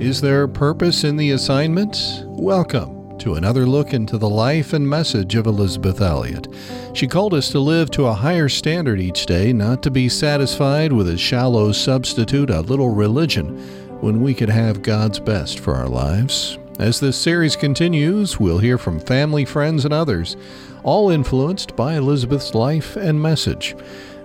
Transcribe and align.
Is 0.00 0.22
there 0.22 0.44
a 0.44 0.48
purpose 0.48 1.04
in 1.04 1.18
the 1.18 1.32
assignment? 1.32 2.22
Welcome 2.24 3.18
to 3.18 3.34
another 3.34 3.66
look 3.66 3.92
into 3.92 4.16
the 4.16 4.30
life 4.30 4.72
and 4.72 4.88
message 4.88 5.34
of 5.34 5.44
Elisabeth 5.46 6.00
Elliot. 6.00 6.48
She 6.94 7.06
called 7.06 7.34
us 7.34 7.50
to 7.50 7.60
live 7.60 7.90
to 7.90 8.06
a 8.06 8.14
higher 8.14 8.48
standard 8.48 8.98
each 8.98 9.26
day, 9.26 9.52
not 9.52 9.82
to 9.82 9.90
be 9.90 10.08
satisfied 10.08 10.90
with 10.90 11.06
a 11.06 11.18
shallow 11.18 11.70
substitute, 11.72 12.48
a 12.48 12.62
little 12.62 12.88
religion, 12.88 13.58
when 14.00 14.22
we 14.22 14.32
could 14.32 14.48
have 14.48 14.80
God's 14.80 15.20
best 15.20 15.60
for 15.60 15.74
our 15.74 15.88
lives. 15.88 16.56
As 16.78 16.98
this 16.98 17.18
series 17.18 17.54
continues, 17.54 18.40
we'll 18.40 18.56
hear 18.56 18.78
from 18.78 19.00
family, 19.00 19.44
friends, 19.44 19.84
and 19.84 19.92
others, 19.92 20.34
all 20.82 21.10
influenced 21.10 21.76
by 21.76 21.94
Elisabeth's 21.94 22.54
life 22.54 22.96
and 22.96 23.20
message. 23.20 23.74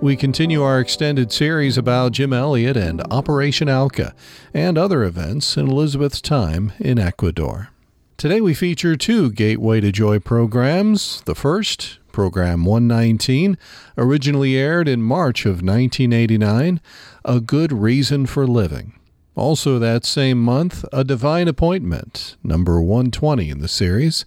We 0.02 0.16
continue 0.16 0.62
our 0.62 0.80
extended 0.80 1.32
series 1.32 1.78
about 1.78 2.12
Jim 2.12 2.34
Elliot 2.34 2.76
and 2.76 3.02
Operation 3.12 3.70
Auca 3.70 4.14
and 4.54 4.78
other 4.78 5.04
events 5.04 5.58
in 5.58 5.70
Elisabeth's 5.70 6.22
time 6.22 6.74
in 6.80 7.00
Ecuador. 7.00 7.70
Today 8.18 8.42
we 8.42 8.54
feature 8.54 8.96
two 8.96 9.32
Gateway 9.32 9.82
to 9.82 9.92
Joy 9.92 10.20
programs. 10.20 11.22
The 11.22 11.36
first, 11.36 12.00
Program 12.12 12.64
119, 12.64 13.58
originally 13.98 14.56
aired 14.56 14.88
in 14.88 15.02
March 15.02 15.46
of 15.46 15.62
1989, 15.62 16.80
A 17.26 17.42
Good 17.42 17.74
Reason 17.74 18.26
for 18.26 18.48
Living. 18.48 18.98
Also 19.36 19.80
that 19.80 20.06
same 20.06 20.42
month, 20.42 20.86
A 20.94 21.04
Divine 21.04 21.50
Appointment, 21.50 22.38
number 22.42 22.82
120 22.82 23.50
in 23.50 23.60
the 23.60 23.68
series. 23.68 24.26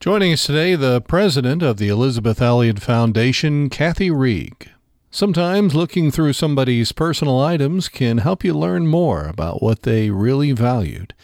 Joining 0.00 0.34
us 0.34 0.44
today, 0.44 0.74
the 0.74 1.00
president 1.00 1.62
of 1.62 1.78
the 1.78 1.88
Elisabeth 1.88 2.42
Elliot 2.42 2.78
Foundation, 2.78 3.70
Kathy 3.70 4.10
Reeg. 4.10 4.68
Sometimes 5.10 5.74
looking 5.74 6.10
through 6.10 6.34
somebody's 6.34 6.92
personal 6.92 7.40
items 7.40 7.88
can 7.88 8.18
help 8.18 8.44
you 8.44 8.52
learn 8.52 8.86
more 8.86 9.26
about 9.26 9.62
what 9.62 9.82
they 9.82 10.10
really 10.10 10.52
valued. 10.52 11.14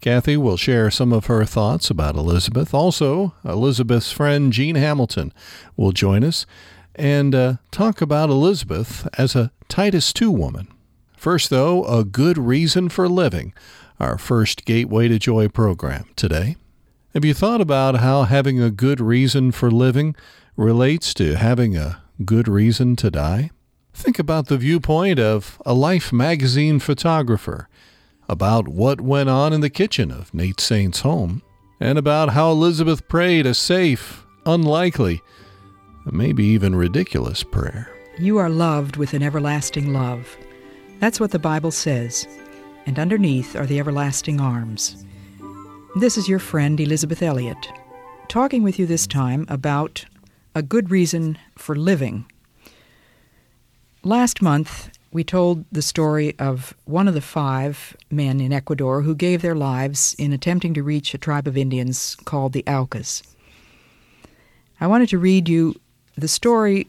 Kathy 0.00 0.38
will 0.38 0.56
share 0.56 0.90
some 0.90 1.12
of 1.12 1.26
her 1.26 1.44
thoughts 1.44 1.90
about 1.90 2.16
Elisabeth. 2.16 2.72
Also, 2.72 3.34
Elisabeth's 3.44 4.12
friend 4.12 4.52
Jean 4.52 4.76
Hamilton 4.76 5.34
will 5.76 5.92
join 5.92 6.24
us 6.24 6.46
and 6.94 7.34
uh, 7.34 7.54
talk 7.70 8.00
about 8.00 8.30
Elisabeth 8.30 9.06
as 9.18 9.36
a 9.36 9.50
Titus 9.68 10.14
II 10.18 10.28
woman. 10.28 10.68
First, 11.18 11.50
though, 11.50 11.84
a 11.84 12.04
good 12.04 12.38
reason 12.38 12.88
for 12.88 13.06
living, 13.06 13.52
our 13.98 14.16
first 14.16 14.64
Gateway 14.64 15.08
to 15.08 15.18
Joy 15.18 15.48
program 15.48 16.06
today. 16.16 16.56
Have 17.12 17.24
you 17.24 17.34
thought 17.34 17.60
about 17.60 17.96
how 17.96 18.22
having 18.22 18.60
a 18.60 18.70
good 18.70 19.00
reason 19.00 19.50
for 19.50 19.68
living 19.68 20.14
relates 20.56 21.12
to 21.14 21.34
having 21.34 21.76
a 21.76 22.00
good 22.24 22.46
reason 22.46 22.94
to 22.96 23.10
die? 23.10 23.50
Think 23.92 24.20
about 24.20 24.46
the 24.46 24.56
viewpoint 24.56 25.18
of 25.18 25.60
a 25.66 25.74
Life 25.74 26.12
magazine 26.12 26.78
photographer, 26.78 27.68
about 28.28 28.68
what 28.68 29.00
went 29.00 29.28
on 29.28 29.52
in 29.52 29.60
the 29.60 29.68
kitchen 29.68 30.12
of 30.12 30.32
Nate 30.32 30.60
Saint's 30.60 31.00
home, 31.00 31.42
and 31.80 31.98
about 31.98 32.28
how 32.28 32.52
Elisabeth 32.52 33.08
prayed 33.08 33.44
a 33.44 33.54
safe, 33.54 34.24
unlikely, 34.46 35.20
maybe 36.12 36.44
even 36.44 36.76
ridiculous 36.76 37.42
prayer. 37.42 37.90
You 38.20 38.38
are 38.38 38.48
loved 38.48 38.96
with 38.96 39.14
an 39.14 39.22
everlasting 39.24 39.92
love. 39.92 40.36
That's 41.00 41.18
what 41.18 41.32
the 41.32 41.40
Bible 41.40 41.72
says. 41.72 42.28
And 42.86 43.00
underneath 43.00 43.56
are 43.56 43.66
the 43.66 43.80
everlasting 43.80 44.40
arms. 44.40 45.04
This 45.96 46.16
is 46.16 46.28
your 46.28 46.38
friend 46.38 46.78
Elisabeth 46.78 47.20
Elliot, 47.20 47.68
talking 48.28 48.62
with 48.62 48.78
you 48.78 48.86
this 48.86 49.08
time 49.08 49.44
about 49.48 50.04
a 50.54 50.62
good 50.62 50.88
reason 50.88 51.36
for 51.56 51.74
living. 51.74 52.26
Last 54.04 54.40
month, 54.40 54.96
we 55.10 55.24
told 55.24 55.64
the 55.72 55.82
story 55.82 56.38
of 56.38 56.76
one 56.84 57.08
of 57.08 57.14
the 57.14 57.20
five 57.20 57.96
men 58.08 58.40
in 58.40 58.52
Ecuador 58.52 59.02
who 59.02 59.16
gave 59.16 59.42
their 59.42 59.56
lives 59.56 60.14
in 60.16 60.32
attempting 60.32 60.74
to 60.74 60.82
reach 60.84 61.12
a 61.12 61.18
tribe 61.18 61.48
of 61.48 61.56
Indians 61.56 62.14
called 62.24 62.52
the 62.52 62.64
Aucas. 62.68 63.24
I 64.80 64.86
wanted 64.86 65.08
to 65.08 65.18
read 65.18 65.48
you 65.48 65.74
the 66.16 66.28
story 66.28 66.86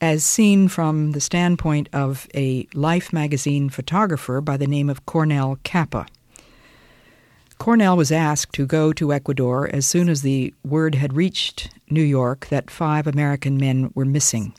as 0.00 0.24
seen 0.24 0.66
from 0.66 1.12
the 1.12 1.20
standpoint 1.20 1.88
of 1.92 2.26
a 2.34 2.66
Life 2.74 3.12
magazine 3.12 3.68
photographer 3.68 4.40
by 4.40 4.56
the 4.56 4.66
name 4.66 4.90
of 4.90 5.06
Cornell 5.06 5.60
Capa. 5.62 6.08
Cornell 7.58 7.96
was 7.96 8.12
asked 8.12 8.52
to 8.54 8.66
go 8.66 8.92
to 8.92 9.12
Ecuador 9.12 9.68
as 9.72 9.84
soon 9.84 10.08
as 10.08 10.22
the 10.22 10.54
word 10.64 10.94
had 10.94 11.14
reached 11.14 11.70
New 11.90 12.02
York 12.02 12.46
that 12.46 12.70
five 12.70 13.06
American 13.06 13.58
men 13.58 13.90
were 13.94 14.04
missing. 14.04 14.54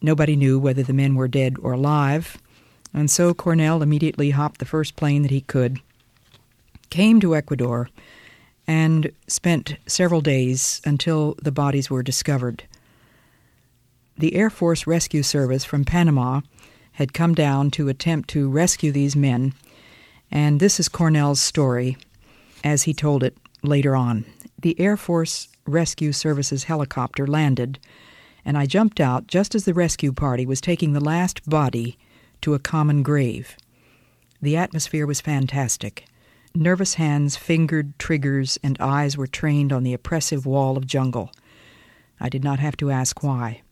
Nobody 0.00 0.36
knew 0.36 0.58
whether 0.58 0.82
the 0.82 0.92
men 0.92 1.14
were 1.14 1.28
dead 1.28 1.56
or 1.60 1.72
alive, 1.72 2.38
and 2.94 3.10
so 3.10 3.34
Cornell 3.34 3.82
immediately 3.82 4.30
hopped 4.30 4.58
the 4.58 4.64
first 4.64 4.96
plane 4.96 5.22
that 5.22 5.30
he 5.30 5.40
could, 5.40 5.80
came 6.90 7.20
to 7.20 7.34
Ecuador, 7.34 7.88
and 8.66 9.10
spent 9.26 9.76
several 9.86 10.20
days 10.20 10.80
until 10.84 11.34
the 11.42 11.52
bodies 11.52 11.90
were 11.90 12.02
discovered. 12.02 12.64
The 14.16 14.34
Air 14.34 14.50
Force 14.50 14.86
Rescue 14.86 15.22
Service 15.22 15.64
from 15.64 15.84
Panama 15.84 16.42
had 16.92 17.12
come 17.12 17.34
down 17.34 17.70
to 17.72 17.88
attempt 17.88 18.28
to 18.30 18.48
rescue 18.48 18.92
these 18.92 19.16
men 19.16 19.52
and 20.32 20.58
this 20.58 20.80
is 20.80 20.88
Cornell's 20.88 21.40
story 21.40 21.98
as 22.64 22.84
he 22.84 22.94
told 22.94 23.22
it 23.22 23.36
later 23.62 23.94
on. 23.94 24.24
The 24.58 24.78
Air 24.80 24.96
Force 24.96 25.48
Rescue 25.66 26.12
Services 26.12 26.64
helicopter 26.64 27.26
landed, 27.26 27.78
and 28.44 28.56
I 28.56 28.66
jumped 28.66 28.98
out 28.98 29.26
just 29.26 29.54
as 29.54 29.66
the 29.66 29.74
rescue 29.74 30.12
party 30.12 30.46
was 30.46 30.60
taking 30.60 30.94
the 30.94 31.04
last 31.04 31.48
body 31.48 31.98
to 32.40 32.54
a 32.54 32.58
common 32.58 33.02
grave. 33.02 33.56
The 34.40 34.56
atmosphere 34.56 35.06
was 35.06 35.20
fantastic. 35.20 36.06
Nervous 36.54 36.94
hands 36.94 37.36
fingered 37.36 37.98
triggers, 37.98 38.58
and 38.62 38.76
eyes 38.80 39.16
were 39.16 39.26
trained 39.26 39.72
on 39.72 39.84
the 39.84 39.94
oppressive 39.94 40.44
wall 40.44 40.76
of 40.76 40.86
jungle. 40.86 41.30
I 42.18 42.28
did 42.28 42.42
not 42.42 42.58
have 42.58 42.76
to 42.78 42.90
ask 42.90 43.22
why. 43.22 43.62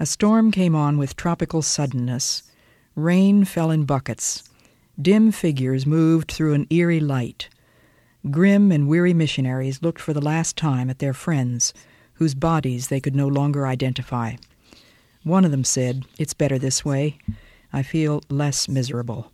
A 0.00 0.06
storm 0.06 0.50
came 0.50 0.74
on 0.74 0.98
with 0.98 1.16
tropical 1.16 1.62
suddenness. 1.62 2.42
Rain 2.96 3.44
fell 3.44 3.70
in 3.70 3.84
buckets. 3.84 4.42
Dim 5.00 5.32
figures 5.32 5.86
moved 5.86 6.30
through 6.30 6.52
an 6.52 6.66
eerie 6.68 7.00
light. 7.00 7.48
Grim 8.30 8.70
and 8.70 8.86
weary 8.86 9.14
missionaries 9.14 9.82
looked 9.82 10.00
for 10.00 10.12
the 10.12 10.20
last 10.20 10.56
time 10.56 10.90
at 10.90 10.98
their 10.98 11.14
friends, 11.14 11.72
whose 12.14 12.34
bodies 12.34 12.88
they 12.88 13.00
could 13.00 13.16
no 13.16 13.26
longer 13.26 13.66
identify. 13.66 14.36
One 15.24 15.44
of 15.44 15.50
them 15.50 15.64
said, 15.64 16.04
It's 16.18 16.34
better 16.34 16.58
this 16.58 16.84
way. 16.84 17.18
I 17.72 17.82
feel 17.82 18.22
less 18.28 18.68
miserable. 18.68 19.32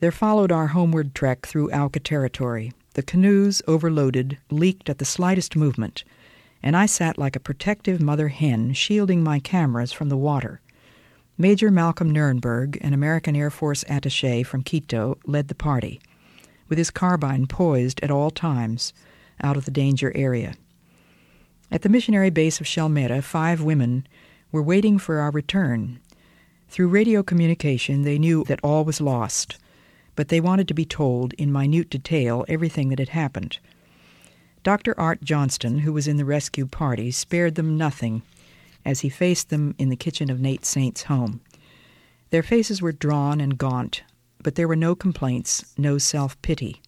There 0.00 0.12
followed 0.12 0.52
our 0.52 0.68
homeward 0.68 1.14
trek 1.14 1.46
through 1.46 1.72
Auca 1.72 2.00
territory. 2.00 2.72
The 2.94 3.02
canoes, 3.02 3.62
overloaded, 3.66 4.38
leaked 4.50 4.90
at 4.90 4.98
the 4.98 5.04
slightest 5.04 5.56
movement, 5.56 6.04
and 6.62 6.76
I 6.76 6.86
sat 6.86 7.16
like 7.16 7.34
a 7.34 7.40
protective 7.40 8.00
mother 8.00 8.28
hen, 8.28 8.74
shielding 8.74 9.22
my 9.22 9.40
cameras 9.40 9.92
from 9.92 10.10
the 10.10 10.16
water. 10.18 10.60
Major 11.40 11.70
Malcolm 11.70 12.12
Nurnberg, 12.12 12.76
an 12.82 12.92
American 12.92 13.34
Air 13.34 13.48
Force 13.48 13.82
attache 13.88 14.42
from 14.42 14.62
Quito, 14.62 15.16
led 15.24 15.48
the 15.48 15.54
party, 15.54 15.98
with 16.68 16.76
his 16.76 16.90
carbine 16.90 17.46
poised 17.46 17.98
at 18.02 18.10
all 18.10 18.30
times 18.30 18.92
out 19.42 19.56
of 19.56 19.64
the 19.64 19.70
danger 19.70 20.12
area. 20.14 20.52
At 21.70 21.80
the 21.80 21.88
missionary 21.88 22.28
base 22.28 22.60
of 22.60 22.66
Shell 22.66 22.90
Mera, 22.90 23.22
five 23.22 23.62
women 23.62 24.06
were 24.52 24.60
waiting 24.60 24.98
for 24.98 25.18
our 25.18 25.30
return. 25.30 25.98
Through 26.68 26.88
radio 26.88 27.22
communication, 27.22 28.02
they 28.02 28.18
knew 28.18 28.44
that 28.44 28.60
all 28.62 28.84
was 28.84 29.00
lost, 29.00 29.56
but 30.16 30.28
they 30.28 30.42
wanted 30.42 30.68
to 30.68 30.74
be 30.74 30.84
told 30.84 31.32
in 31.38 31.50
minute 31.50 31.88
detail 31.88 32.44
everything 32.48 32.90
that 32.90 32.98
had 32.98 33.08
happened. 33.08 33.60
Dr. 34.62 34.94
Art 35.00 35.22
Johnston, 35.22 35.78
who 35.78 35.94
was 35.94 36.06
in 36.06 36.18
the 36.18 36.26
rescue 36.26 36.66
party, 36.66 37.10
spared 37.10 37.54
them 37.54 37.78
nothing 37.78 38.20
as 38.84 39.00
he 39.00 39.08
faced 39.08 39.50
them 39.50 39.74
in 39.78 39.88
the 39.88 39.96
kitchen 39.96 40.30
of 40.30 40.40
Nate 40.40 40.64
Saint's 40.64 41.04
home. 41.04 41.40
Their 42.30 42.42
faces 42.42 42.80
were 42.80 42.92
drawn 42.92 43.40
and 43.40 43.58
gaunt, 43.58 44.02
but 44.42 44.54
there 44.54 44.68
were 44.68 44.76
no 44.76 44.94
complaints, 44.94 45.74
no 45.76 45.98
self 45.98 46.40
pity. 46.42 46.80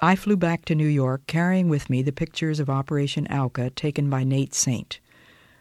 I 0.00 0.16
flew 0.16 0.36
back 0.36 0.64
to 0.64 0.74
New 0.74 0.86
York 0.86 1.26
carrying 1.26 1.68
with 1.68 1.90
me 1.90 2.02
the 2.02 2.12
pictures 2.12 2.60
of 2.60 2.70
Operation 2.70 3.26
Auca 3.26 3.70
taken 3.70 4.08
by 4.08 4.24
Nate 4.24 4.54
Saint. 4.54 4.98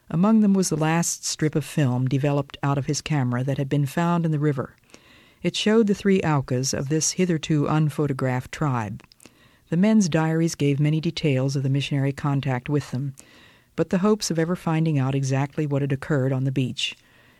Among 0.09 0.39
them 0.39 0.53
was 0.53 0.69
the 0.69 0.77
last 0.77 1.25
strip 1.25 1.55
of 1.55 1.65
film 1.65 2.07
developed 2.07 2.57
out 2.63 2.77
of 2.77 2.85
his 2.85 3.01
camera 3.01 3.43
that 3.43 3.57
had 3.57 3.69
been 3.69 3.85
found 3.85 4.25
in 4.25 4.31
the 4.31 4.39
river. 4.39 4.75
It 5.43 5.55
showed 5.55 5.87
the 5.87 5.93
three 5.93 6.21
Aucas 6.21 6.73
of 6.73 6.89
this 6.89 7.11
hitherto 7.11 7.65
unphotographed 7.65 8.51
tribe. 8.51 9.03
The 9.69 9.77
men's 9.77 10.09
diaries 10.09 10.55
gave 10.55 10.79
many 10.79 10.99
details 10.99 11.55
of 11.55 11.63
the 11.63 11.69
missionary 11.69 12.11
contact 12.11 12.69
with 12.69 12.91
them, 12.91 13.13
but 13.79 13.91
the 13.91 13.99
hopes 13.99 14.29
of 14.29 14.37
ever 14.37 14.57
finding 14.57 14.99
out 14.99 15.15
exactly 15.15 15.65
what 15.65 15.81
had 15.81 15.93
occurred 15.93 16.33
on 16.33 16.43
the 16.43 16.51
beach 16.51 16.97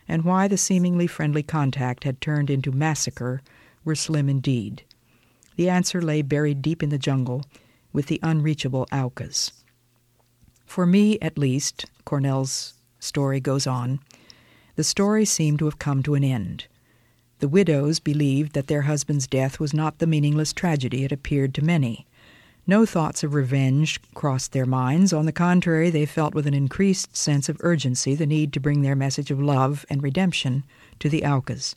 and 0.08 0.24
why 0.24 0.48
the 0.48 0.56
seemingly 0.56 1.06
friendly 1.06 1.44
contact 1.44 2.06
had 2.06 2.22
turned 2.22 2.50
into 2.50 2.72
massacre 2.72 3.42
were 3.84 3.94
slim 3.94 4.30
indeed. 4.30 4.82
The 5.58 5.68
answer 5.68 6.02
lay 6.02 6.22
buried 6.22 6.62
deep 6.62 6.82
in 6.82 6.92
the 6.92 6.98
jungle 6.98 7.44
with 7.92 8.06
the 8.06 8.22
unreachable 8.24 8.88
Aucas. 8.90 9.52
For 10.66 10.86
me, 10.86 11.20
at 11.20 11.38
least, 11.38 11.88
Cornell's 12.06 12.76
story 13.02 13.42
goes 13.42 13.68
on, 13.68 14.00
the 14.78 14.84
story 14.86 15.26
seemed 15.26 15.60
to 15.60 15.66
have 15.66 15.78
come 15.78 16.02
to 16.04 16.16
an 16.16 16.24
end. 16.24 16.68
The 17.40 17.50
widows 17.50 18.00
believed 18.00 18.54
that 18.54 18.68
their 18.68 18.84
husband's 18.84 19.28
death 19.28 19.60
was 19.60 19.74
not 19.74 19.98
the 19.98 20.08
meaningless 20.08 20.54
tragedy 20.54 21.04
it 21.04 21.12
appeared 21.12 21.54
to 21.56 21.62
many. 21.62 22.08
No 22.68 22.86
thoughts 22.86 23.24
of 23.24 23.34
revenge 23.34 24.00
crossed 24.14 24.52
their 24.52 24.66
minds. 24.66 25.12
On 25.12 25.26
the 25.26 25.32
contrary, 25.32 25.90
they 25.90 26.06
felt 26.06 26.36
with 26.36 26.46
an 26.46 26.54
increased 26.54 27.16
sense 27.16 27.50
of 27.50 27.58
urgency 27.62 28.16
the 28.16 28.28
need 28.28 28.54
to 28.54 28.60
bring 28.60 28.82
their 28.82 28.96
message 28.96 29.32
of 29.32 29.42
love 29.42 29.86
and 29.90 30.04
redemption 30.04 30.64
to 31.00 31.10
the 31.10 31.24
Aucas. 31.24 31.76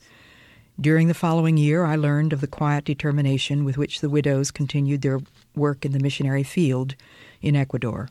During 0.80 1.08
the 1.08 1.14
following 1.14 1.56
year, 1.56 1.84
I 1.84 1.96
learned 1.96 2.32
of 2.32 2.40
the 2.40 2.46
quiet 2.46 2.84
determination 2.84 3.64
with 3.64 3.78
which 3.78 4.00
the 4.00 4.10
widows 4.10 4.50
continued 4.50 5.02
their 5.02 5.20
work 5.54 5.84
in 5.84 5.92
the 5.92 6.00
missionary 6.00 6.42
field 6.42 6.94
in 7.40 7.56
Ecuador. 7.56 8.08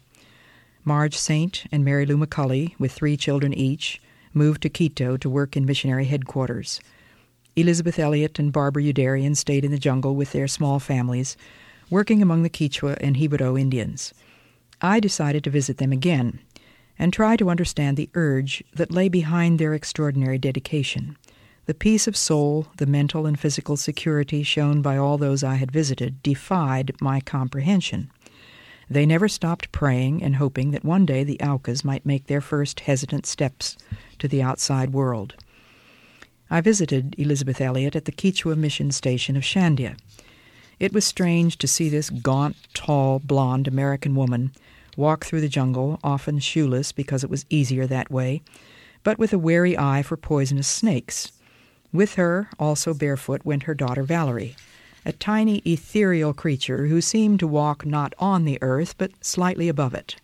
Marge 0.84 1.18
Saint 1.18 1.66
and 1.72 1.86
Mary 1.86 2.06
Lou 2.06 2.18
McCully, 2.18 2.74
with 2.80 2.92
three 2.92 3.18
children 3.18 3.54
each, 3.54 4.02
moved 4.34 4.62
to 4.62 4.70
Quito 4.70 5.18
to 5.18 5.30
work 5.30 5.58
in 5.58 5.66
missionary 5.66 6.06
headquarters. 6.06 6.80
Elisabeth 7.56 8.00
Elliot 8.00 8.40
and 8.40 8.54
Barbara 8.54 8.84
Youderian 8.84 9.36
stayed 9.36 9.66
in 9.66 9.72
the 9.72 9.78
jungle 9.78 10.16
with 10.16 10.32
their 10.32 10.48
small 10.48 10.80
families, 10.80 11.36
working 11.92 12.22
among 12.22 12.42
the 12.42 12.50
Quichua 12.50 12.98
and 13.02 13.16
Jibaro 13.16 13.60
Indians. 13.60 14.14
I 14.82 15.00
decided 15.00 15.44
to 15.44 15.52
visit 15.52 15.78
them 15.78 15.92
again 15.92 16.40
and 16.98 17.12
try 17.12 17.36
to 17.36 17.50
understand 17.50 17.98
the 17.98 18.10
urge 18.16 18.64
that 18.74 18.92
lay 18.92 19.10
behind 19.10 19.60
their 19.60 19.74
extraordinary 19.74 20.38
dedication. 20.38 21.18
The 21.66 21.74
peace 21.74 22.08
of 22.08 22.18
soul, 22.18 22.68
the 22.78 22.86
mental 22.86 23.26
and 23.26 23.40
physical 23.40 23.78
security 23.78 24.42
shown 24.42 24.82
by 24.82 24.98
all 24.98 25.18
those 25.18 25.44
I 25.44 25.56
had 25.56 25.72
visited 25.72 26.24
defied 26.24 26.96
my 27.00 27.20
comprehension. 27.20 28.10
They 28.90 29.06
never 29.06 29.28
stopped 29.28 29.72
praying 29.72 30.24
and 30.24 30.36
hoping 30.36 30.72
that 30.72 30.84
one 30.84 31.06
day 31.06 31.24
the 31.24 31.40
Aucas 31.40 31.86
might 31.86 32.06
make 32.06 32.28
their 32.28 32.42
first 32.42 32.82
hesitant 32.82 33.26
steps 33.26 33.78
to 34.20 34.28
the 34.28 34.42
outside 34.42 34.92
world. 34.92 35.36
I 36.50 36.62
visited 36.62 37.16
Elisabeth 37.18 37.62
Elliot 37.62 37.96
at 37.96 38.06
the 38.06 38.12
Quichua 38.12 38.58
mission 38.58 38.92
station 38.92 39.38
of 39.38 39.44
Shandia. 39.44 39.96
It 40.82 40.94
was 40.94 41.06
strange 41.06 41.60
to 41.60 41.68
see 41.68 41.90
this 41.90 42.10
gaunt, 42.10 42.56
tall, 42.74 43.20
blonde 43.20 43.68
American 43.68 44.16
woman 44.16 44.52
walk 44.98 45.24
through 45.24 45.42
the 45.42 45.48
jungle, 45.48 46.00
often 46.04 46.40
shoeless 46.40 46.92
because 46.92 47.24
it 47.24 47.30
was 47.30 47.46
easier 47.52 47.86
that 47.86 48.10
way, 48.10 48.42
but 49.04 49.20
with 49.20 49.32
a 49.32 49.38
wary 49.38 49.78
eye 49.78 50.02
for 50.02 50.18
poisonous 50.18 50.68
snakes. 50.68 51.34
With 51.94 52.16
her, 52.16 52.50
also 52.58 52.96
barefoot, 52.96 53.46
went 53.46 53.64
her 53.64 53.76
daughter 53.76 54.02
Valerie, 54.02 54.56
a 55.06 55.12
tiny 55.12 55.60
ethereal 55.68 56.34
creature 56.34 56.88
who 56.88 57.00
seemed 57.00 57.40
to 57.42 57.48
walk 57.48 57.86
not 57.86 58.16
on 58.18 58.46
the 58.46 58.58
earth, 58.64 58.98
but 58.98 59.24
slightly 59.24 59.70
above 59.70 59.94
it. 59.94 60.16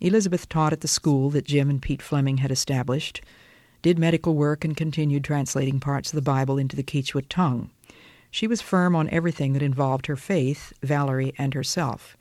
Elisabeth 0.00 0.48
taught 0.48 0.72
at 0.72 0.80
the 0.80 0.88
school 0.88 1.30
that 1.30 1.44
Jim 1.44 1.70
and 1.70 1.80
Pete 1.80 2.02
Fleming 2.02 2.38
had 2.38 2.50
established, 2.50 3.20
did 3.80 4.00
medical 4.00 4.34
work, 4.34 4.64
and 4.64 4.76
continued 4.76 5.22
translating 5.22 5.78
parts 5.78 6.12
of 6.12 6.16
the 6.16 6.20
Bible 6.20 6.58
into 6.58 6.74
the 6.74 6.82
Quechua 6.82 7.22
tongue. 7.28 7.70
She 8.34 8.48
was 8.48 8.60
firm 8.60 8.96
on 8.96 9.08
everything 9.10 9.52
that 9.52 9.62
involved 9.62 10.06
her 10.06 10.16
faith, 10.16 10.72
Valerie, 10.82 11.32
and 11.38 11.54
herself. 11.54 12.16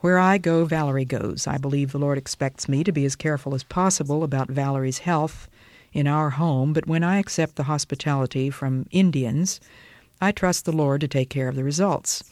Where 0.00 0.18
I 0.18 0.38
go, 0.38 0.64
Valerie 0.64 1.04
goes. 1.04 1.46
I 1.46 1.56
believe 1.56 1.92
the 1.92 2.00
Lord 2.00 2.18
expects 2.18 2.68
me 2.68 2.82
to 2.82 2.90
be 2.90 3.04
as 3.04 3.14
careful 3.14 3.54
as 3.54 3.62
possible 3.62 4.24
about 4.24 4.50
Valerie's 4.50 4.98
health 4.98 5.48
in 5.92 6.08
our 6.08 6.30
home, 6.30 6.72
but 6.72 6.88
when 6.88 7.04
I 7.04 7.18
accept 7.18 7.54
the 7.54 7.62
hospitality 7.70 8.50
from 8.50 8.88
Indians, 8.90 9.60
I 10.20 10.32
trust 10.32 10.64
the 10.64 10.72
Lord 10.72 11.00
to 11.02 11.06
take 11.06 11.30
care 11.30 11.46
of 11.46 11.54
the 11.54 11.62
results. 11.62 12.24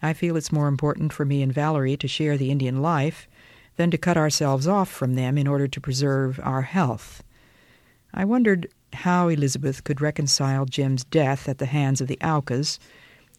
I 0.00 0.12
feel 0.12 0.36
it's 0.36 0.52
more 0.52 0.68
important 0.68 1.12
for 1.12 1.24
me 1.24 1.42
and 1.42 1.52
Valerie 1.52 1.96
to 1.96 2.06
share 2.06 2.36
the 2.36 2.52
Indian 2.52 2.80
life 2.80 3.26
than 3.74 3.90
to 3.90 3.98
cut 3.98 4.16
ourselves 4.16 4.68
off 4.68 4.88
from 4.88 5.16
them 5.16 5.36
in 5.36 5.48
order 5.48 5.66
to 5.66 5.80
preserve 5.80 6.38
our 6.44 6.62
health. 6.62 7.24
I 8.14 8.24
wondered 8.24 8.68
how 8.96 9.28
Elisabeth 9.28 9.84
could 9.84 10.00
reconcile 10.00 10.64
Jim's 10.64 11.04
death 11.04 11.48
at 11.48 11.58
the 11.58 11.66
hands 11.66 12.00
of 12.00 12.08
the 12.08 12.18
Aucas 12.22 12.78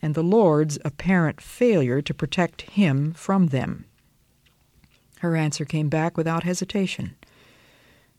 and 0.02 0.16
the 0.16 0.24
Lord's 0.24 0.78
apparent 0.86 1.42
failure 1.42 2.02
to 2.02 2.14
protect 2.14 2.62
him 2.64 3.14
from 3.14 3.48
them. 3.48 3.86
Her 5.20 5.36
answer 5.36 5.66
came 5.66 5.90
back 5.90 6.18
without 6.18 6.44
hesitation. 6.44 7.16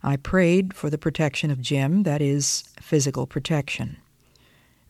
I 0.03 0.17
prayed 0.17 0.75
for 0.75 0.91
the 0.91 0.99
protection 0.99 1.51
of 1.51 1.61
Jim, 1.61 2.03
that 2.05 2.21
is, 2.21 2.65
physical 2.81 3.27
protection. 3.27 3.97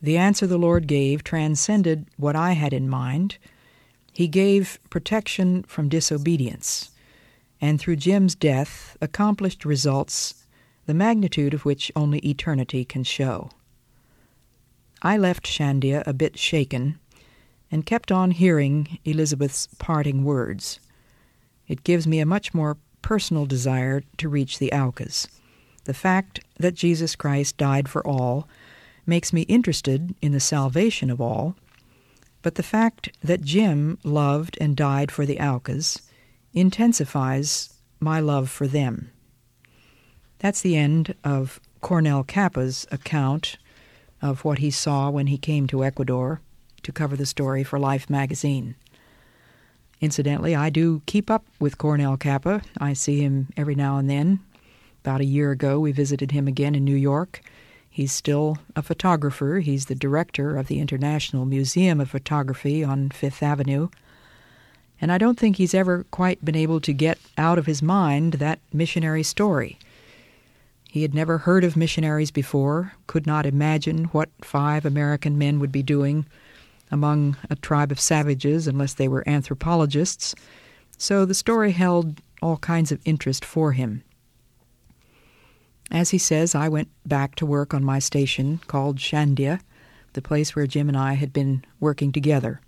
The 0.01 0.17
answer 0.17 0.47
the 0.47 0.57
Lord 0.57 0.87
gave 0.87 1.23
transcended 1.23 2.07
what 2.17 2.35
I 2.35 2.53
had 2.53 2.73
in 2.73 2.89
mind. 2.89 3.37
He 4.13 4.27
gave 4.27 4.79
protection 4.89 5.63
from 5.63 5.89
disobedience, 5.89 6.91
and 7.59 7.79
through 7.79 7.97
Jim's 7.97 8.35
death 8.35 8.97
accomplished 9.01 9.65
results 9.65 10.38
the 10.89 10.95
magnitude 10.95 11.53
of 11.53 11.65
which 11.65 11.91
only 11.95 12.17
eternity 12.27 12.83
can 12.83 13.03
show. 13.03 13.51
I 15.03 15.17
left 15.17 15.45
Shandia 15.45 16.01
a 16.07 16.13
bit 16.13 16.35
shaken 16.35 16.97
and 17.69 17.85
kept 17.85 18.11
on 18.11 18.31
hearing 18.31 18.97
Elisabeth's 19.05 19.67
parting 19.77 20.23
words. 20.23 20.79
It 21.67 21.83
gives 21.83 22.07
me 22.07 22.19
a 22.19 22.25
much 22.25 22.55
more 22.55 22.75
personal 23.03 23.45
desire 23.45 24.01
to 24.17 24.27
reach 24.27 24.57
the 24.57 24.71
Aucas. 24.71 25.27
The 25.83 25.93
fact 25.93 26.39
that 26.57 26.73
Jesus 26.73 27.15
Christ 27.15 27.55
died 27.57 27.87
for 27.87 28.01
all 28.07 28.47
makes 29.05 29.31
me 29.31 29.43
interested 29.43 30.15
in 30.23 30.31
the 30.31 30.39
salvation 30.39 31.11
of 31.11 31.21
all, 31.21 31.55
but 32.41 32.55
the 32.55 32.63
fact 32.63 33.15
that 33.23 33.43
Jim 33.43 33.99
loved 34.03 34.57
and 34.59 34.75
died 34.75 35.11
for 35.11 35.27
the 35.27 35.39
Aucas 35.39 36.01
intensifies 36.51 37.75
my 37.99 38.19
love 38.19 38.49
for 38.49 38.65
them. 38.65 39.11
That's 40.39 40.61
the 40.61 40.77
end 40.77 41.15
of 41.23 41.59
Cornell 41.81 42.23
Capa's 42.23 42.87
account 42.91 43.57
of 44.21 44.43
what 44.43 44.59
he 44.59 44.71
saw 44.71 45.09
when 45.09 45.27
he 45.27 45.37
came 45.37 45.67
to 45.67 45.83
Ecuador 45.83 46.41
to 46.83 46.91
cover 46.91 47.15
the 47.15 47.25
story 47.25 47.63
for 47.63 47.79
Life 47.79 48.09
magazine. 48.09 48.75
Incidentally, 50.01 50.55
I 50.55 50.69
do 50.69 51.01
keep 51.05 51.29
up 51.29 51.45
with 51.59 51.77
Cornell 51.77 52.15
Capa. 52.15 52.61
I 52.77 52.93
see 52.93 53.19
him 53.21 53.49
every 53.57 53.75
now 53.75 53.97
and 53.97 54.09
then. 54.09 54.39
About 55.03 55.21
a 55.21 55.25
year 55.25 55.51
ago, 55.51 55.79
we 55.79 55.91
visited 55.91 56.31
him 56.31 56.47
again 56.47 56.73
in 56.73 56.85
New 56.85 56.95
York. 56.95 57.41
He's 57.89 58.13
still 58.13 58.57
a 58.75 58.81
photographer. 58.81 59.59
He's 59.59 59.87
the 59.87 59.95
director 59.95 60.55
of 60.55 60.67
the 60.67 60.79
International 60.79 61.45
Museum 61.45 61.99
of 61.99 62.09
Photography 62.09 62.81
on 62.81 63.09
Fifth 63.09 63.43
Avenue. 63.43 63.89
And 65.01 65.11
I 65.11 65.17
don't 65.17 65.39
think 65.39 65.57
he's 65.57 65.73
ever 65.73 66.05
quite 66.11 66.43
been 66.43 66.55
able 66.55 66.79
to 66.81 66.93
get 66.93 67.17
out 67.37 67.57
of 67.57 67.65
his 67.65 67.81
mind 67.81 68.33
that 68.33 68.59
missionary 68.71 69.23
story. 69.23 69.77
He 70.91 71.03
had 71.03 71.13
never 71.13 71.37
heard 71.37 71.63
of 71.63 71.77
missionaries 71.77 72.31
before, 72.31 72.93
could 73.05 73.27
not 73.27 73.45
imagine 73.45 74.05
what 74.05 74.29
five 74.41 74.85
American 74.85 75.37
men 75.37 75.59
would 75.59 75.71
be 75.71 75.83
doing 75.83 76.25
among 76.89 77.37
a 77.47 77.55
tribe 77.55 77.91
of 77.91 77.99
savages 77.99 78.67
unless 78.67 78.95
they 78.95 79.07
were 79.07 79.23
anthropologists, 79.29 80.33
so 80.97 81.25
the 81.25 81.35
story 81.35 81.73
held 81.73 82.23
all 82.41 82.57
kinds 82.57 82.91
of 82.91 82.99
interest 83.05 83.45
for 83.45 83.73
him. 83.73 84.01
As 85.91 86.09
he 86.09 86.17
says, 86.17 86.55
I 86.55 86.69
went 86.69 86.89
back 87.05 87.35
to 87.35 87.45
work 87.45 87.71
on 87.71 87.83
my 87.83 87.99
station 87.99 88.59
called 88.65 88.97
Shandia, 88.97 89.59
the 90.13 90.23
place 90.23 90.55
where 90.55 90.65
Jim 90.65 90.87
and 90.87 90.97
I 90.97 91.13
had 91.13 91.31
been 91.31 91.63
working 91.79 92.11
together, 92.11 92.61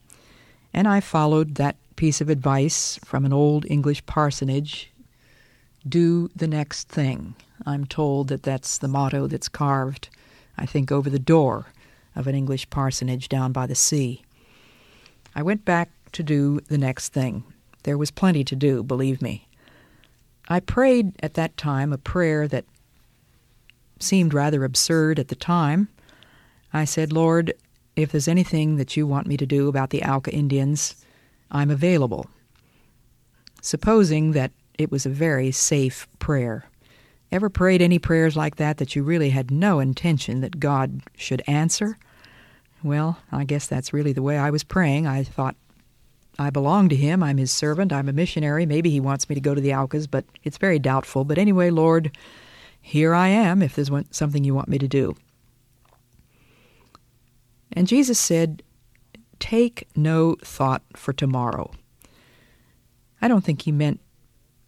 and 0.75 0.87
I 0.87 0.99
followed 0.99 1.55
that 1.55 1.75
piece 1.95 2.21
of 2.21 2.29
advice 2.29 2.99
from 3.03 3.25
an 3.25 3.33
old 3.33 3.65
English 3.67 4.05
parsonage 4.05 4.91
do 5.89 6.29
the 6.35 6.47
next 6.47 6.87
thing. 6.87 7.33
I'm 7.65 7.85
told 7.85 8.27
that 8.29 8.43
that's 8.43 8.77
the 8.77 8.87
motto 8.87 9.27
that's 9.27 9.49
carved, 9.49 10.09
I 10.57 10.65
think, 10.65 10.91
over 10.91 11.09
the 11.09 11.19
door 11.19 11.67
of 12.15 12.27
an 12.27 12.35
English 12.35 12.69
parsonage 12.69 13.29
down 13.29 13.51
by 13.51 13.67
the 13.67 13.75
sea. 13.75 14.23
I 15.35 15.43
went 15.43 15.65
back 15.65 15.89
to 16.13 16.23
do 16.23 16.59
the 16.67 16.77
next 16.77 17.09
thing. 17.09 17.43
There 17.83 17.97
was 17.97 18.11
plenty 18.11 18.43
to 18.43 18.55
do, 18.55 18.83
believe 18.83 19.21
me. 19.21 19.47
I 20.49 20.59
prayed 20.59 21.13
at 21.21 21.35
that 21.35 21.55
time 21.57 21.93
a 21.93 21.97
prayer 21.97 22.47
that 22.47 22.65
seemed 23.99 24.33
rather 24.33 24.63
absurd 24.63 25.19
at 25.19 25.29
the 25.29 25.35
time. 25.35 25.87
I 26.73 26.85
said, 26.85 27.13
Lord, 27.13 27.53
if 27.95 28.11
there's 28.11 28.27
anything 28.27 28.77
that 28.77 28.97
you 28.97 29.05
want 29.07 29.27
me 29.27 29.37
to 29.37 29.45
do 29.45 29.67
about 29.67 29.89
the 29.91 30.03
Auca 30.03 30.31
Indians, 30.31 30.95
I'm 31.49 31.69
available. 31.69 32.27
Supposing 33.61 34.31
that 34.31 34.51
it 34.77 34.91
was 34.91 35.05
a 35.05 35.09
very 35.09 35.51
safe 35.51 36.07
prayer. 36.19 36.65
Ever 37.31 37.49
prayed 37.49 37.81
any 37.81 37.97
prayers 37.97 38.35
like 38.35 38.57
that 38.57 38.77
that 38.77 38.95
you 38.95 39.03
really 39.03 39.29
had 39.29 39.51
no 39.51 39.79
intention 39.79 40.41
that 40.41 40.59
God 40.59 41.01
should 41.15 41.41
answer? 41.47 41.97
Well, 42.83 43.19
I 43.31 43.45
guess 43.45 43.67
that's 43.67 43.93
really 43.93 44.11
the 44.11 44.21
way 44.21 44.37
I 44.37 44.49
was 44.49 44.63
praying. 44.63 45.07
I 45.07 45.23
thought, 45.23 45.55
I 46.37 46.49
belong 46.49 46.89
to 46.89 46.95
Him. 46.95 47.23
I'm 47.23 47.37
His 47.37 47.51
servant. 47.51 47.93
I'm 47.93 48.09
a 48.09 48.13
missionary. 48.13 48.65
Maybe 48.65 48.89
He 48.89 48.99
wants 48.99 49.29
me 49.29 49.35
to 49.35 49.41
go 49.41 49.55
to 49.55 49.61
the 49.61 49.73
Aucas, 49.73 50.07
but 50.07 50.25
it's 50.43 50.57
very 50.57 50.79
doubtful. 50.79 51.23
But 51.23 51.37
anyway, 51.37 51.69
Lord, 51.69 52.17
here 52.81 53.13
I 53.13 53.27
am 53.29 53.61
if 53.61 53.75
there's 53.75 53.91
something 54.09 54.43
you 54.43 54.55
want 54.55 54.67
me 54.67 54.77
to 54.79 54.87
do. 54.87 55.15
And 57.71 57.87
Jesus 57.87 58.19
said, 58.19 58.63
Take 59.39 59.87
no 59.95 60.35
thought 60.43 60.83
for 60.95 61.13
tomorrow. 61.13 61.71
I 63.21 63.27
don't 63.27 63.43
think 63.43 63.61
He 63.61 63.71
meant 63.71 64.01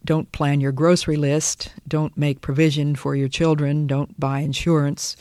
don't 0.04 0.32
plan 0.32 0.60
your 0.60 0.72
grocery 0.72 1.16
list, 1.16 1.72
don't 1.88 2.16
make 2.16 2.40
provision 2.40 2.94
for 2.94 3.16
your 3.16 3.28
children, 3.28 3.86
don't 3.86 4.18
buy 4.18 4.40
insurance. 4.40 5.16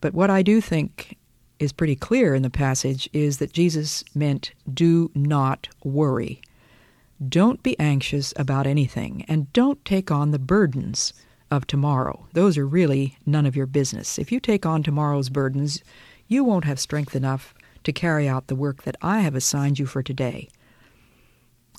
But 0.00 0.14
what 0.14 0.30
I 0.30 0.42
do 0.42 0.60
think 0.60 1.16
is 1.58 1.72
pretty 1.72 1.96
clear 1.96 2.34
in 2.34 2.42
the 2.42 2.50
passage 2.50 3.08
is 3.12 3.38
that 3.38 3.52
Jesus 3.52 4.04
meant 4.14 4.52
do 4.72 5.10
not 5.14 5.68
worry. 5.84 6.42
Don't 7.28 7.62
be 7.62 7.78
anxious 7.78 8.34
about 8.36 8.66
anything, 8.66 9.24
and 9.28 9.52
don't 9.52 9.84
take 9.84 10.10
on 10.10 10.32
the 10.32 10.40
burdens 10.40 11.12
of 11.52 11.66
tomorrow. 11.66 12.26
Those 12.32 12.58
are 12.58 12.66
really 12.66 13.16
none 13.24 13.46
of 13.46 13.54
your 13.54 13.66
business. 13.66 14.18
If 14.18 14.32
you 14.32 14.40
take 14.40 14.66
on 14.66 14.82
tomorrow's 14.82 15.28
burdens, 15.28 15.82
you 16.26 16.42
won't 16.42 16.64
have 16.64 16.80
strength 16.80 17.14
enough 17.14 17.54
to 17.84 17.92
carry 17.92 18.28
out 18.28 18.48
the 18.48 18.56
work 18.56 18.82
that 18.82 18.96
I 19.00 19.20
have 19.20 19.34
assigned 19.34 19.78
you 19.78 19.86
for 19.86 20.02
today. 20.02 20.48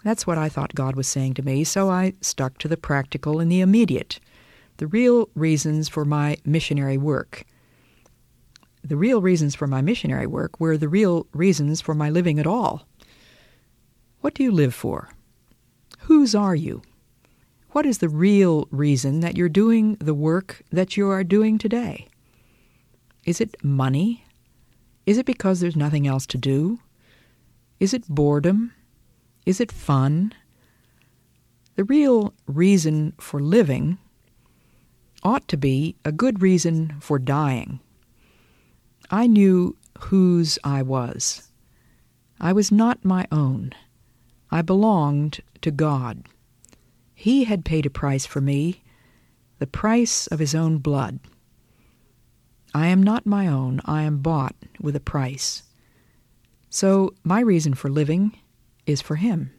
That's 0.03 0.27
what 0.27 0.38
I 0.38 0.50
thought 0.50 0.75
God 0.75 0.95
was 0.95 1.07
saying 1.07 1.36
to 1.36 1.41
me, 1.41 1.63
so 1.63 1.89
I 1.89 2.13
stuck 2.22 2.57
to 2.60 2.67
the 2.67 2.77
practical 2.77 3.39
and 3.39 3.51
the 3.51 3.62
immediate, 3.62 4.19
the 4.77 4.88
real 4.88 5.29
reasons 5.33 5.88
for 5.88 6.03
my 6.03 6.38
missionary 6.43 6.98
work. 6.98 7.45
The 8.83 8.98
real 8.98 9.22
reasons 9.22 9.55
for 9.55 9.65
my 9.65 9.81
missionary 9.81 10.27
work 10.27 10.60
were 10.60 10.77
the 10.77 10.89
real 10.89 11.25
reasons 11.33 11.79
for 11.79 11.95
my 11.95 12.10
living 12.10 12.38
at 12.38 12.48
all. 12.48 12.86
What 14.19 14.33
do 14.33 14.43
you 14.43 14.51
live 14.51 14.75
for? 14.75 15.10
Whose 16.00 16.36
are 16.36 16.55
you? 16.55 16.81
What 17.72 17.86
is 17.86 18.00
the 18.00 18.10
real 18.10 18.67
reason 18.72 19.22
that 19.22 19.38
you're 19.38 19.50
doing 19.50 19.95
the 20.01 20.13
work 20.13 20.62
that 20.69 20.98
you 20.98 21.10
are 21.10 21.24
doing 21.24 21.57
today? 21.57 22.07
Is 23.25 23.39
it 23.39 23.55
money? 23.63 24.25
Is 25.05 25.17
it 25.17 25.25
because 25.25 25.62
there's 25.62 25.77
nothing 25.77 26.05
else 26.05 26.25
to 26.27 26.38
do? 26.38 26.79
Is 27.79 27.93
it 27.93 28.07
boredom? 28.07 28.74
Is 29.45 29.59
it 29.59 29.71
fun? 29.71 30.33
The 31.75 31.83
real 31.83 32.33
reason 32.45 33.13
for 33.19 33.39
living 33.39 33.97
ought 35.23 35.47
to 35.47 35.57
be 35.57 35.95
a 36.05 36.12
good 36.12 36.41
reason 36.41 36.95
for 37.00 37.17
dying. 37.19 37.79
I 39.09 39.27
knew 39.27 39.75
whose 40.00 40.59
I 40.63 40.81
was. 40.81 41.50
I 42.39 42.53
was 42.53 42.71
not 42.71 43.05
my 43.05 43.27
own. 43.31 43.71
I 44.51 44.62
belonged 44.62 45.41
to 45.62 45.71
God. 45.71 46.25
He 47.15 47.45
had 47.45 47.65
paid 47.65 47.85
a 47.85 47.89
price 47.89 48.25
for 48.25 48.41
me, 48.41 48.83
the 49.59 49.67
price 49.67 50.27
of 50.27 50.39
his 50.39 50.53
own 50.53 50.77
blood. 50.77 51.19
I 52.73 52.88
am 52.88 53.01
not 53.01 53.25
my 53.25 53.47
own. 53.47 53.81
I 53.85 54.03
am 54.03 54.17
bought 54.19 54.55
with 54.79 54.95
a 54.95 55.00
price. 55.00 55.63
So 56.69 57.13
my 57.23 57.39
reason 57.39 57.73
for 57.73 57.89
living 57.89 58.38
is 58.85 59.01
for 59.01 59.15
Him, 59.15 59.51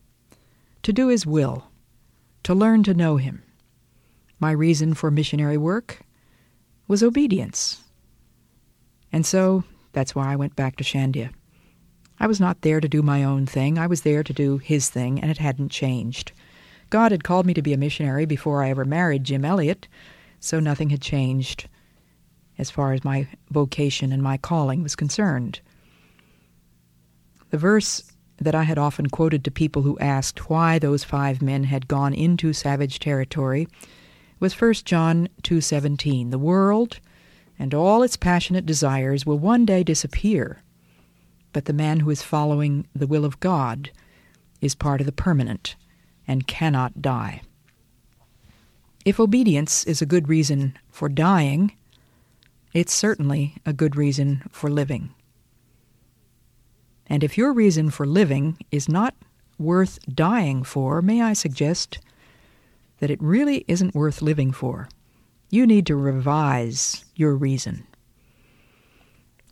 to 0.82 0.92
do 0.92 1.08
His 1.08 1.26
will, 1.26 1.68
to 2.42 2.54
learn 2.54 2.82
to 2.84 2.94
know 2.94 3.16
Him. 3.16 3.42
My 4.40 4.50
reason 4.52 4.94
for 4.94 5.10
missionary 5.10 5.56
work 5.56 6.00
was 6.88 7.02
obedience. 7.02 7.82
And 9.12 9.24
so 9.24 9.64
that's 9.92 10.14
why 10.14 10.32
I 10.32 10.36
went 10.36 10.56
back 10.56 10.76
to 10.76 10.84
Shandia. 10.84 11.30
I 12.18 12.26
was 12.26 12.40
not 12.40 12.62
there 12.62 12.80
to 12.80 12.88
do 12.88 13.02
my 13.02 13.24
own 13.24 13.46
thing, 13.46 13.78
I 13.78 13.86
was 13.86 14.02
there 14.02 14.22
to 14.22 14.32
do 14.32 14.58
His 14.58 14.88
thing, 14.88 15.20
and 15.20 15.30
it 15.30 15.38
hadn't 15.38 15.70
changed. 15.70 16.32
God 16.90 17.10
had 17.10 17.24
called 17.24 17.46
me 17.46 17.54
to 17.54 17.62
be 17.62 17.72
a 17.72 17.78
missionary 17.78 18.26
before 18.26 18.62
I 18.62 18.70
ever 18.70 18.84
married 18.84 19.24
Jim 19.24 19.44
Elliot, 19.44 19.88
so 20.38 20.60
nothing 20.60 20.90
had 20.90 21.00
changed 21.00 21.68
as 22.58 22.70
far 22.70 22.92
as 22.92 23.04
my 23.04 23.26
vocation 23.50 24.12
and 24.12 24.22
my 24.22 24.36
calling 24.36 24.82
was 24.82 24.94
concerned. 24.94 25.60
The 27.50 27.58
verse 27.58 28.12
that 28.38 28.54
I 28.54 28.64
had 28.64 28.78
often 28.78 29.08
quoted 29.08 29.44
to 29.44 29.50
people 29.50 29.82
who 29.82 29.98
asked 29.98 30.50
why 30.50 30.78
those 30.78 31.04
five 31.04 31.40
men 31.40 31.64
had 31.64 31.88
gone 31.88 32.12
into 32.12 32.52
savage 32.52 32.98
territory 32.98 33.68
was 34.40 34.54
1 34.54 34.84
John 34.84 35.28
2:17. 35.42 36.30
The 36.30 36.38
world 36.38 37.00
and 37.58 37.72
all 37.72 38.02
its 38.02 38.16
passionate 38.16 38.66
desires 38.66 39.24
will 39.24 39.38
one 39.38 39.64
day 39.64 39.84
disappear, 39.84 40.62
but 41.52 41.66
the 41.66 41.72
man 41.72 42.00
who 42.00 42.10
is 42.10 42.22
following 42.22 42.86
the 42.94 43.06
will 43.06 43.24
of 43.24 43.40
God 43.40 43.90
is 44.60 44.74
part 44.74 45.00
of 45.00 45.06
the 45.06 45.12
permanent 45.12 45.76
and 46.26 46.46
cannot 46.46 47.00
die. 47.00 47.42
If 49.04 49.20
obedience 49.20 49.84
is 49.84 50.00
a 50.00 50.06
good 50.06 50.28
reason 50.28 50.76
for 50.90 51.08
dying, 51.08 51.72
it's 52.72 52.92
certainly 52.92 53.56
a 53.64 53.72
good 53.72 53.96
reason 53.96 54.42
for 54.50 54.70
living. 54.70 55.14
And 57.06 57.22
if 57.22 57.36
your 57.36 57.52
reason 57.52 57.90
for 57.90 58.06
living 58.06 58.58
is 58.70 58.88
not 58.88 59.14
worth 59.58 59.98
dying 60.12 60.62
for, 60.62 61.02
may 61.02 61.22
I 61.22 61.32
suggest 61.32 61.98
that 62.98 63.10
it 63.10 63.22
really 63.22 63.64
isn't 63.68 63.94
worth 63.94 64.22
living 64.22 64.52
for. 64.52 64.88
You 65.50 65.66
need 65.66 65.86
to 65.86 65.96
revise 65.96 67.04
your 67.14 67.34
reason. 67.34 67.86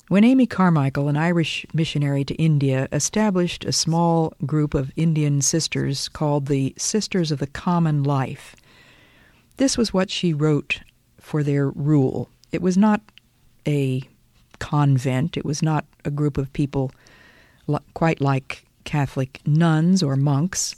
When 0.08 0.24
Amy 0.24 0.46
Carmichael, 0.46 1.08
an 1.08 1.16
Irish 1.16 1.64
missionary 1.72 2.24
to 2.24 2.34
India, 2.34 2.88
established 2.92 3.64
a 3.64 3.72
small 3.72 4.34
group 4.44 4.74
of 4.74 4.92
Indian 4.96 5.40
sisters 5.40 6.08
called 6.08 6.46
the 6.46 6.74
Sisters 6.76 7.30
of 7.30 7.38
the 7.38 7.46
Common 7.46 8.02
Life, 8.02 8.56
this 9.56 9.78
was 9.78 9.94
what 9.94 10.10
she 10.10 10.34
wrote 10.34 10.80
for 11.20 11.42
their 11.42 11.70
rule. 11.70 12.28
It 12.50 12.62
was 12.62 12.76
not 12.76 13.00
a 13.66 14.02
convent, 14.58 15.36
it 15.36 15.44
was 15.44 15.62
not 15.62 15.86
a 16.04 16.10
group 16.10 16.36
of 16.36 16.52
people 16.52 16.90
quite 17.94 18.20
like 18.20 18.64
Catholic 18.84 19.40
nuns 19.46 20.02
or 20.02 20.16
monks, 20.16 20.74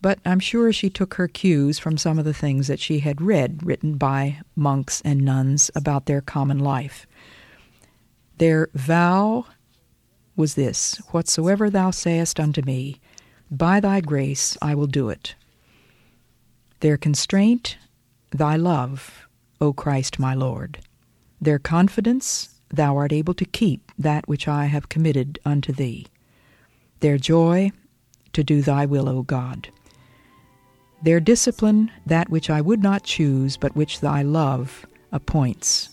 but 0.00 0.18
I'm 0.24 0.40
sure 0.40 0.72
she 0.72 0.90
took 0.90 1.14
her 1.14 1.28
cues 1.28 1.78
from 1.78 1.96
some 1.96 2.18
of 2.18 2.24
the 2.24 2.34
things 2.34 2.66
that 2.66 2.80
she 2.80 2.98
had 2.98 3.22
read 3.22 3.64
written 3.64 3.96
by 3.96 4.40
monks 4.56 5.00
and 5.04 5.24
nuns 5.24 5.70
about 5.74 6.06
their 6.06 6.20
common 6.20 6.58
life. 6.58 7.06
Their 8.38 8.68
vow 8.74 9.46
was 10.34 10.54
this 10.54 10.96
Whatsoever 11.12 11.70
thou 11.70 11.90
sayest 11.90 12.40
unto 12.40 12.62
me, 12.62 13.00
by 13.50 13.80
thy 13.80 14.00
grace 14.00 14.56
I 14.60 14.74
will 14.74 14.86
do 14.86 15.08
it. 15.08 15.34
Their 16.80 16.96
constraint, 16.96 17.76
thy 18.30 18.56
love, 18.56 19.28
O 19.60 19.72
Christ 19.72 20.18
my 20.18 20.34
Lord. 20.34 20.80
Their 21.40 21.60
confidence, 21.60 22.58
thou 22.70 22.96
art 22.96 23.12
able 23.12 23.34
to 23.34 23.44
keep 23.44 23.92
that 23.98 24.26
which 24.26 24.48
I 24.48 24.66
have 24.66 24.88
committed 24.88 25.38
unto 25.44 25.72
thee 25.72 26.06
their 27.02 27.18
joy 27.18 27.70
to 28.32 28.42
do 28.42 28.62
thy 28.62 28.86
will, 28.86 29.08
O 29.08 29.22
God. 29.22 29.68
Their 31.02 31.20
discipline, 31.20 31.90
that 32.06 32.30
which 32.30 32.48
I 32.48 32.60
would 32.60 32.82
not 32.82 33.02
choose, 33.02 33.56
but 33.56 33.76
which 33.76 34.00
thy 34.00 34.22
love 34.22 34.86
appoints. 35.10 35.90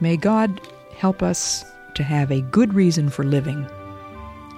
May 0.00 0.16
God 0.16 0.60
help 0.96 1.22
us 1.22 1.64
to 1.94 2.02
have 2.02 2.30
a 2.30 2.42
good 2.42 2.74
reason 2.74 3.08
for 3.08 3.22
living, 3.24 3.62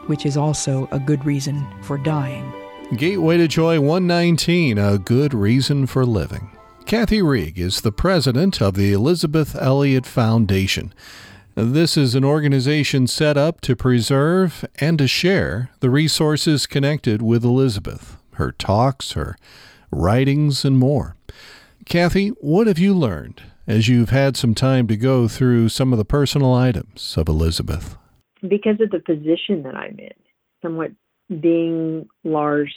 which 0.07 0.25
is 0.25 0.37
also 0.37 0.89
a 0.91 0.99
good 0.99 1.25
reason 1.25 1.67
for 1.83 1.99
dying. 1.99 2.53
Gateway 2.97 3.37
to 3.37 3.49
Joy 3.49 3.81
119, 3.81 4.79
a 4.79 4.99
good 4.99 5.35
reason 5.35 5.87
for 5.87 6.07
living. 6.07 6.51
Kathy 6.87 7.23
Reeg 7.23 7.59
is 7.59 7.81
the 7.81 7.93
president 7.93 8.61
of 8.61 8.75
the 8.75 8.93
Elisabeth 8.93 9.57
Elliot 9.57 10.07
Foundation. 10.07 10.93
This 11.57 11.97
is 11.97 12.17
an 12.17 12.25
organization 12.25 13.07
set 13.07 13.37
up 13.37 13.61
to 13.61 13.77
preserve 13.77 14.65
and 14.81 14.99
to 14.99 15.07
share 15.07 15.71
the 15.79 15.89
resources 15.89 16.67
connected 16.67 17.23
with 17.23 17.45
Elisabeth, 17.45 18.17
her 18.33 18.51
talks, 18.51 19.13
her 19.13 19.37
writings, 19.93 20.65
and 20.65 20.77
more. 20.77 21.15
Kathy, 21.87 22.31
what 22.41 22.67
have 22.67 22.81
you 22.81 22.93
learned 22.93 23.41
as 23.69 23.87
you've 23.87 24.11
had 24.11 24.37
some 24.37 24.57
time 24.57 24.89
to 24.89 24.97
go 24.97 25.29
through 25.29 25.69
some 25.69 25.93
of 25.93 25.99
the 25.99 26.05
personal 26.05 26.53
items 26.53 27.17
of 27.17 27.29
Elisabeth? 27.29 27.97
Because 28.41 28.81
of 28.81 28.91
the 28.91 28.99
position 28.99 29.63
that 29.63 29.77
I'm 29.77 29.97
in, 30.01 30.11
somewhat 30.61 30.91
being 31.41 32.09
Lars' 32.25 32.75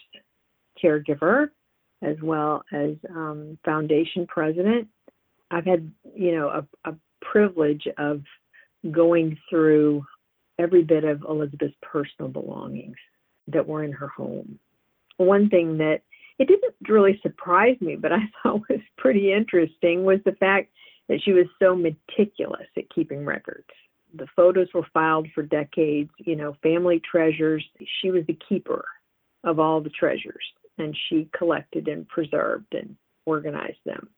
caregiver 0.84 1.50
as 2.03 2.17
well 2.22 2.63
as 2.72 2.91
um, 3.10 3.57
foundation 3.65 4.27
president, 4.27 4.88
I've 5.50 5.65
had, 5.65 5.91
you 6.15 6.36
know, 6.36 6.50
a, 6.50 6.91
a 6.91 6.96
privilege 7.22 7.88
of 7.98 8.22
going 8.91 9.38
through 9.50 10.05
every 10.60 10.84
bit 10.84 11.03
of 11.03 11.24
Elisabeth's 11.24 11.75
personal 11.81 12.31
belongings 12.31 12.98
that 13.48 13.67
were 13.67 13.84
in 13.84 13.91
her 13.91 14.07
home. 14.07 14.60
One 15.17 15.50
thing 15.50 15.77
that 15.77 16.01
it 16.39 16.48
didn't 16.48 16.75
really 16.88 17.19
surprise 17.22 17.77
me, 17.81 17.96
but 17.96 18.12
I 18.12 18.19
thought 18.43 18.62
was 18.69 18.81
pretty 18.98 19.34
interesting 19.34 20.03
was 20.03 20.19
the 20.25 20.34
fact 20.34 20.72
that 21.10 21.22
she 21.24 21.34
was 21.34 21.46
so 21.60 21.75
meticulous 21.75 22.67
at 22.75 22.93
keeping 22.93 23.25
records. 23.25 23.67
The 24.13 24.27
photos 24.36 24.67
were 24.74 24.88
filed 24.93 25.27
for 25.34 25.43
decades, 25.43 26.10
you 26.19 26.36
know, 26.36 26.55
family 26.63 27.01
treasures. 27.10 27.63
She 28.01 28.12
was 28.12 28.25
the 28.27 28.38
keeper 28.48 28.86
of 29.43 29.60
all 29.60 29.81
the 29.81 29.89
treasures, 29.89 30.43
and 30.77 30.96
she 31.07 31.29
collected 31.38 31.88
and 31.88 32.07
preserved 32.07 32.74
and 32.74 32.96
organized 33.25 33.79
them. 33.86 34.10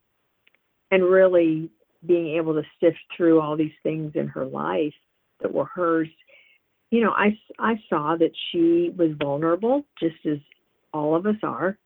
And 0.92 1.04
really 1.04 1.70
being 2.06 2.38
able 2.38 2.54
to 2.54 2.64
sift 2.80 2.98
through 3.16 3.42
all 3.42 3.56
these 3.56 3.74
things 3.84 4.14
in 4.16 4.28
her 4.28 4.46
life 4.46 4.94
that 5.42 5.54
were 5.54 5.66
hers, 5.66 6.08
you 6.92 7.02
know, 7.02 7.12
I, 7.12 7.38
I 7.60 7.76
saw 7.90 8.16
that 8.18 8.32
she 8.52 8.92
was 8.98 9.12
vulnerable, 9.20 9.86
just 10.00 10.26
as 10.26 10.38
all 10.94 11.16
of 11.16 11.26
us 11.26 11.36
are. 11.44 11.78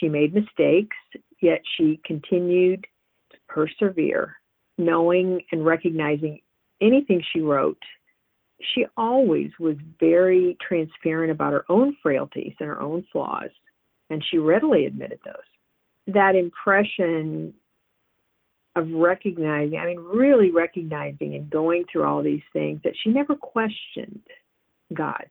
She 0.00 0.08
made 0.08 0.34
mistakes, 0.34 0.96
yet 1.40 1.62
she 1.76 2.00
continued 2.04 2.86
to 3.30 3.38
persevere 3.48 4.36
knowing 4.78 5.40
and 5.52 5.64
recognizing 5.64 6.40
anything 6.80 7.22
she 7.32 7.40
wrote, 7.40 7.78
she 8.74 8.86
always 8.96 9.50
was 9.58 9.76
very 10.00 10.56
transparent 10.66 11.30
about 11.30 11.52
her 11.52 11.64
own 11.68 11.96
frailties 12.02 12.54
and 12.60 12.68
her 12.68 12.80
own 12.80 13.04
flaws, 13.12 13.50
and 14.10 14.24
she 14.30 14.38
readily 14.38 14.86
admitted 14.86 15.18
those. 15.24 16.14
That 16.14 16.34
impression 16.34 17.54
of 18.76 18.90
recognizing, 18.90 19.78
I 19.78 19.86
mean, 19.86 20.00
really 20.00 20.50
recognizing 20.50 21.34
and 21.34 21.48
going 21.48 21.84
through 21.90 22.04
all 22.04 22.22
these 22.22 22.42
things 22.52 22.80
that 22.84 22.94
she 23.02 23.10
never 23.10 23.36
questioned 23.36 24.20
God. 24.92 25.26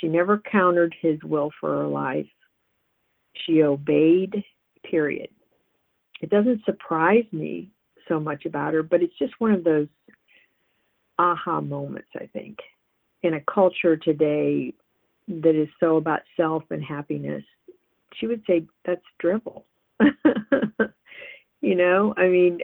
She 0.00 0.08
never 0.08 0.38
countered 0.38 0.94
his 1.00 1.18
will 1.24 1.50
for 1.60 1.82
her 1.82 1.86
life. 1.86 2.26
She 3.44 3.62
obeyed, 3.62 4.44
period. 4.88 5.30
It 6.20 6.30
doesn't 6.30 6.64
surprise 6.64 7.24
me 7.32 7.70
so 8.08 8.20
much 8.20 8.46
about 8.46 8.74
her, 8.74 8.82
but 8.82 9.02
it's 9.02 9.18
just 9.18 9.34
one 9.38 9.52
of 9.52 9.64
those 9.64 9.88
aha 11.18 11.60
moments, 11.60 12.08
I 12.14 12.26
think. 12.26 12.58
In 13.22 13.34
a 13.34 13.40
culture 13.52 13.96
today 13.96 14.72
that 15.28 15.60
is 15.60 15.68
so 15.80 15.96
about 15.96 16.20
self 16.36 16.62
and 16.70 16.82
happiness, 16.82 17.42
she 18.14 18.26
would 18.26 18.42
say 18.46 18.64
that's 18.84 19.02
drivel. 19.18 19.64
you 21.60 21.74
know, 21.74 22.14
I 22.16 22.28
mean, 22.28 22.58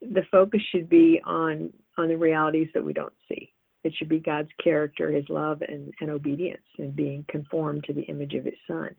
the 0.00 0.22
focus 0.30 0.60
should 0.70 0.88
be 0.88 1.20
on 1.24 1.72
on 1.98 2.08
the 2.08 2.16
realities 2.16 2.68
that 2.74 2.84
we 2.84 2.92
don't 2.92 3.12
see. 3.28 3.52
It 3.84 3.92
should 3.96 4.08
be 4.08 4.20
God's 4.20 4.48
character, 4.62 5.10
His 5.10 5.28
love, 5.28 5.62
and, 5.62 5.92
and 6.00 6.10
obedience, 6.10 6.62
and 6.78 6.94
being 6.94 7.24
conformed 7.28 7.84
to 7.84 7.92
the 7.92 8.02
image 8.02 8.34
of 8.34 8.44
His 8.44 8.54
Son. 8.66 8.94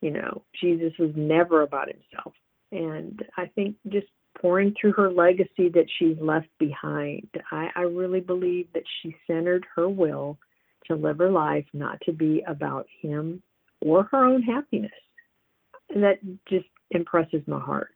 You 0.00 0.10
know, 0.10 0.42
Jesus 0.60 0.92
was 0.98 1.10
never 1.16 1.62
about 1.62 1.88
Himself, 1.88 2.34
and 2.70 3.22
I 3.36 3.46
think 3.54 3.76
just 3.88 4.06
pouring 4.40 4.74
through 4.78 4.92
her 4.92 5.10
legacy 5.10 5.68
that 5.72 5.86
she's 5.98 6.16
left 6.20 6.48
behind, 6.58 7.28
I, 7.50 7.68
I 7.76 7.82
really 7.82 8.20
believe 8.20 8.68
that 8.74 8.82
she 9.00 9.16
centered 9.26 9.64
her 9.74 9.88
will 9.88 10.38
to 10.86 10.94
live 10.94 11.18
her 11.18 11.30
life 11.30 11.64
not 11.72 11.98
to 12.02 12.12
be 12.12 12.42
about 12.46 12.86
Him 13.00 13.42
or 13.80 14.04
her 14.04 14.24
own 14.24 14.42
happiness. 14.42 14.90
And 15.90 16.02
that 16.02 16.18
just 16.48 16.66
impresses 16.90 17.42
my 17.46 17.60
heart. 17.60 17.94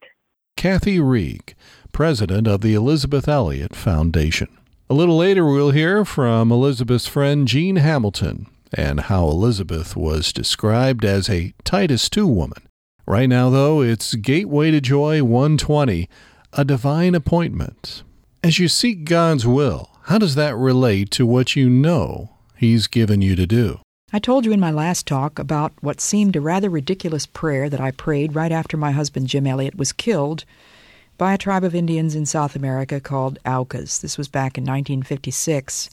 Kathy 0.58 0.98
Reeg, 0.98 1.54
president 1.92 2.48
of 2.48 2.62
the 2.62 2.74
Elisabeth 2.74 3.28
Elliot 3.28 3.76
Foundation. 3.76 4.48
A 4.90 4.94
little 4.94 5.16
later, 5.16 5.46
we'll 5.46 5.70
hear 5.70 6.04
from 6.04 6.50
Elisabeth's 6.50 7.06
friend 7.06 7.46
Jean 7.46 7.76
Hamilton 7.76 8.48
and 8.74 9.02
how 9.02 9.28
Elisabeth 9.28 9.94
was 9.94 10.32
described 10.32 11.04
as 11.04 11.30
a 11.30 11.54
Titus 11.62 12.10
II 12.14 12.24
woman. 12.24 12.68
Right 13.06 13.28
now, 13.28 13.50
though, 13.50 13.82
it's 13.82 14.16
Gateway 14.16 14.72
to 14.72 14.80
Joy 14.80 15.22
120, 15.22 16.08
a 16.52 16.64
divine 16.64 17.14
appointment. 17.14 18.02
As 18.42 18.58
you 18.58 18.66
seek 18.66 19.04
God's 19.04 19.46
will, 19.46 19.90
how 20.06 20.18
does 20.18 20.34
that 20.34 20.56
relate 20.56 21.12
to 21.12 21.24
what 21.24 21.54
you 21.54 21.70
know 21.70 22.30
He's 22.56 22.88
given 22.88 23.22
you 23.22 23.36
to 23.36 23.46
do? 23.46 23.78
I 24.10 24.18
told 24.18 24.46
you 24.46 24.52
in 24.52 24.60
my 24.60 24.70
last 24.70 25.06
talk 25.06 25.38
about 25.38 25.74
what 25.82 26.00
seemed 26.00 26.34
a 26.34 26.40
rather 26.40 26.70
ridiculous 26.70 27.26
prayer 27.26 27.68
that 27.68 27.80
I 27.80 27.90
prayed 27.90 28.34
right 28.34 28.50
after 28.50 28.78
my 28.78 28.90
husband 28.90 29.26
Jim 29.26 29.46
Elliot 29.46 29.76
was 29.76 29.92
killed 29.92 30.46
by 31.18 31.34
a 31.34 31.38
tribe 31.38 31.62
of 31.62 31.74
Indians 31.74 32.14
in 32.14 32.24
South 32.24 32.56
America 32.56 33.00
called 33.00 33.38
Aucas. 33.44 33.98
This 33.98 34.16
was 34.16 34.26
back 34.26 34.56
in 34.56 34.64
1956. 34.64 35.90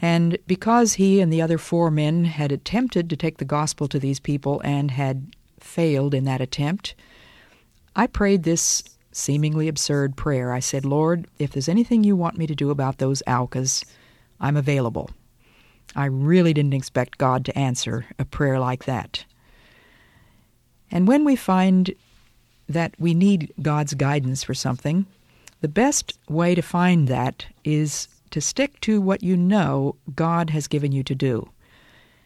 And 0.00 0.36
because 0.48 0.94
he 0.94 1.20
and 1.20 1.32
the 1.32 1.40
other 1.40 1.58
four 1.58 1.92
men 1.92 2.24
had 2.24 2.50
attempted 2.50 3.08
to 3.08 3.16
take 3.16 3.38
the 3.38 3.44
gospel 3.44 3.86
to 3.86 4.00
these 4.00 4.18
people 4.18 4.60
and 4.64 4.90
had 4.90 5.28
failed 5.60 6.12
in 6.12 6.24
that 6.24 6.40
attempt, 6.40 6.96
I 7.94 8.08
prayed 8.08 8.42
this 8.42 8.82
seemingly 9.12 9.68
absurd 9.68 10.16
prayer. 10.16 10.52
I 10.52 10.58
said, 10.58 10.84
Lord, 10.84 11.28
if 11.38 11.52
there's 11.52 11.68
anything 11.68 12.02
you 12.02 12.16
want 12.16 12.36
me 12.36 12.48
to 12.48 12.54
do 12.56 12.70
about 12.70 12.98
those 12.98 13.22
Aucas, 13.28 13.84
I'm 14.40 14.56
available. 14.56 15.10
I 15.96 16.04
really 16.04 16.52
didn't 16.52 16.74
expect 16.74 17.18
God 17.18 17.44
to 17.46 17.58
answer 17.58 18.06
a 18.18 18.26
prayer 18.26 18.60
like 18.60 18.84
that. 18.84 19.24
And 20.90 21.08
when 21.08 21.24
we 21.24 21.34
find 21.34 21.94
that 22.68 22.94
we 22.98 23.14
need 23.14 23.52
God's 23.62 23.94
guidance 23.94 24.44
for 24.44 24.54
something, 24.54 25.06
the 25.62 25.68
best 25.68 26.18
way 26.28 26.54
to 26.54 26.62
find 26.62 27.08
that 27.08 27.46
is 27.64 28.08
to 28.30 28.40
stick 28.40 28.78
to 28.82 29.00
what 29.00 29.22
you 29.22 29.36
know 29.36 29.96
God 30.14 30.50
has 30.50 30.68
given 30.68 30.92
you 30.92 31.02
to 31.04 31.14
do. 31.14 31.48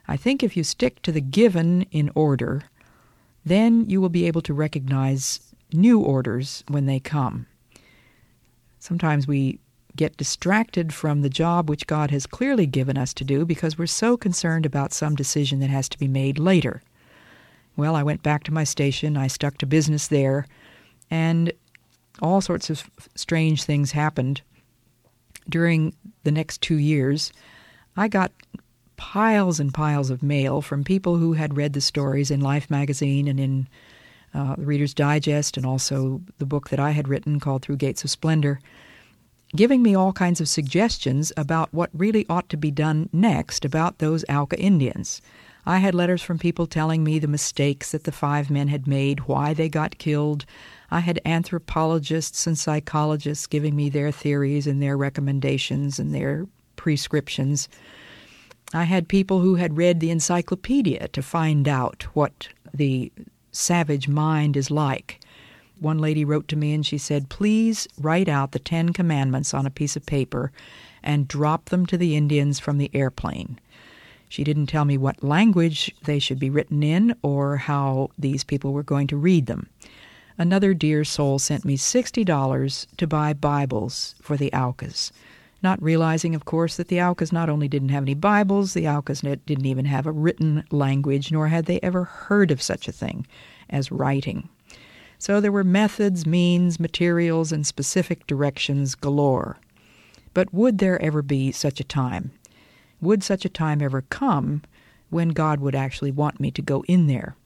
I 0.08 0.16
think 0.16 0.42
if 0.42 0.56
you 0.56 0.64
stick 0.64 1.00
to 1.02 1.12
the 1.12 1.20
given 1.20 1.82
in 1.92 2.10
order, 2.16 2.64
then 3.44 3.88
you 3.88 4.00
will 4.00 4.08
be 4.08 4.26
able 4.26 4.42
to 4.42 4.52
recognize 4.52 5.40
new 5.72 6.00
orders 6.00 6.64
when 6.66 6.86
they 6.86 6.98
come. 6.98 7.46
Sometimes 8.80 9.28
we 9.28 9.60
get 9.96 10.16
distracted 10.16 10.92
from 10.92 11.22
the 11.22 11.28
job 11.28 11.68
which 11.68 11.86
God 11.86 12.10
has 12.10 12.26
clearly 12.26 12.66
given 12.66 12.96
us 12.96 13.12
to 13.14 13.24
do 13.24 13.44
because 13.44 13.78
we're 13.78 13.86
so 13.86 14.16
concerned 14.16 14.66
about 14.66 14.92
some 14.92 15.14
decision 15.14 15.60
that 15.60 15.70
has 15.70 15.88
to 15.90 15.98
be 15.98 16.08
made 16.08 16.38
later. 16.38 16.82
Well, 17.76 17.96
I 17.96 18.02
went 18.02 18.22
back 18.22 18.44
to 18.44 18.52
my 18.52 18.64
station, 18.64 19.16
I 19.16 19.26
stuck 19.26 19.58
to 19.58 19.66
business 19.66 20.08
there, 20.08 20.46
and 21.10 21.52
all 22.20 22.40
sorts 22.40 22.70
of 22.70 22.88
strange 23.14 23.64
things 23.64 23.92
happened. 23.92 24.42
During 25.48 25.94
the 26.24 26.32
next 26.32 26.60
two 26.60 26.76
years, 26.76 27.32
I 27.96 28.08
got 28.08 28.32
piles 28.96 29.58
and 29.58 29.72
piles 29.72 30.10
of 30.10 30.22
mail 30.22 30.60
from 30.60 30.84
people 30.84 31.16
who 31.16 31.32
had 31.32 31.56
read 31.56 31.72
the 31.72 31.80
stories 31.80 32.30
in 32.30 32.40
Life 32.40 32.70
magazine 32.70 33.26
and 33.26 33.40
in 33.40 33.68
uh, 34.34 34.54
the 34.56 34.66
Reader's 34.66 34.94
Digest, 34.94 35.56
and 35.56 35.66
also 35.66 36.20
the 36.38 36.46
book 36.46 36.68
that 36.68 36.78
I 36.78 36.90
had 36.90 37.08
written 37.08 37.40
called 37.40 37.62
Through 37.62 37.78
Gates 37.78 38.04
of 38.04 38.10
Splendor 38.10 38.60
giving 39.54 39.82
me 39.82 39.94
all 39.94 40.12
kinds 40.12 40.40
of 40.40 40.48
suggestions 40.48 41.32
about 41.36 41.72
what 41.72 41.90
really 41.92 42.26
ought 42.28 42.48
to 42.48 42.56
be 42.56 42.70
done 42.70 43.08
next 43.12 43.64
about 43.64 43.98
those 43.98 44.24
Auca 44.28 44.58
Indians. 44.58 45.20
I 45.66 45.78
had 45.78 45.94
letters 45.94 46.22
from 46.22 46.38
people 46.38 46.66
telling 46.66 47.04
me 47.04 47.18
the 47.18 47.28
mistakes 47.28 47.92
that 47.92 48.04
the 48.04 48.12
five 48.12 48.50
men 48.50 48.68
had 48.68 48.86
made, 48.86 49.20
why 49.20 49.52
they 49.52 49.68
got 49.68 49.98
killed. 49.98 50.46
I 50.90 51.00
had 51.00 51.20
anthropologists 51.24 52.46
and 52.46 52.58
psychologists 52.58 53.46
giving 53.46 53.76
me 53.76 53.90
their 53.90 54.10
theories 54.10 54.66
and 54.66 54.82
their 54.82 54.96
recommendations 54.96 55.98
and 55.98 56.14
their 56.14 56.46
prescriptions. 56.76 57.68
I 58.72 58.84
had 58.84 59.08
people 59.08 59.40
who 59.40 59.56
had 59.56 59.76
read 59.76 60.00
the 60.00 60.10
encyclopedia 60.10 61.08
to 61.08 61.22
find 61.22 61.68
out 61.68 62.04
what 62.14 62.48
the 62.72 63.12
savage 63.52 64.08
mind 64.08 64.56
is 64.56 64.70
like 64.70 65.20
one 65.80 65.98
lady 65.98 66.24
wrote 66.24 66.48
to 66.48 66.56
me 66.56 66.72
and 66.72 66.84
she 66.84 66.98
said, 66.98 67.28
Please 67.28 67.88
write 67.98 68.28
out 68.28 68.52
the 68.52 68.58
Ten 68.58 68.92
Commandments 68.92 69.54
on 69.54 69.66
a 69.66 69.70
piece 69.70 69.96
of 69.96 70.06
paper 70.06 70.52
and 71.02 71.28
drop 71.28 71.66
them 71.66 71.86
to 71.86 71.96
the 71.96 72.16
Indians 72.16 72.58
from 72.58 72.78
the 72.78 72.90
airplane. 72.92 73.58
She 74.28 74.44
didn't 74.44 74.66
tell 74.66 74.84
me 74.84 74.96
what 74.96 75.24
language 75.24 75.92
they 76.04 76.18
should 76.18 76.38
be 76.38 76.50
written 76.50 76.82
in 76.82 77.16
or 77.22 77.56
how 77.56 78.10
these 78.18 78.44
people 78.44 78.72
were 78.72 78.84
going 78.84 79.08
to 79.08 79.16
read 79.16 79.46
them. 79.46 79.68
Another 80.38 80.72
dear 80.72 81.04
soul 81.04 81.38
sent 81.38 81.64
me 81.64 81.76
$60 81.76 82.86
to 82.96 83.06
buy 83.06 83.32
Bibles 83.32 84.14
for 84.22 84.36
the 84.36 84.52
Aucas, 84.52 85.12
not 85.62 85.82
realizing, 85.82 86.34
of 86.34 86.44
course, 86.44 86.76
that 86.76 86.88
the 86.88 87.00
Aucas 87.00 87.32
not 87.32 87.50
only 87.50 87.68
didn't 87.68 87.88
have 87.90 88.04
any 88.04 88.14
Bibles, 88.14 88.72
the 88.72 88.86
Aucas 88.86 89.20
didn't 89.20 89.66
even 89.66 89.84
have 89.84 90.06
a 90.06 90.12
written 90.12 90.64
language, 90.70 91.32
nor 91.32 91.48
had 91.48 91.66
they 91.66 91.80
ever 91.82 92.04
heard 92.04 92.50
of 92.50 92.62
such 92.62 92.88
a 92.88 92.92
thing 92.92 93.26
as 93.68 93.90
writing. 93.90 94.48
So 95.20 95.38
there 95.38 95.52
were 95.52 95.64
methods, 95.64 96.24
means, 96.24 96.80
materials, 96.80 97.52
and 97.52 97.66
specific 97.66 98.26
directions 98.26 98.94
galore. 98.94 99.58
But 100.32 100.54
would 100.54 100.78
there 100.78 101.00
ever 101.02 101.20
be 101.20 101.52
such 101.52 101.78
a 101.78 101.84
time? 101.84 102.30
Would 103.02 103.22
such 103.22 103.44
a 103.44 103.50
time 103.50 103.82
ever 103.82 104.00
come 104.00 104.62
when 105.10 105.28
God 105.28 105.60
would 105.60 105.74
actually 105.74 106.10
want 106.10 106.40
me 106.40 106.50
to 106.52 106.62
go 106.62 106.84
in 106.88 107.06
there? 107.06 107.36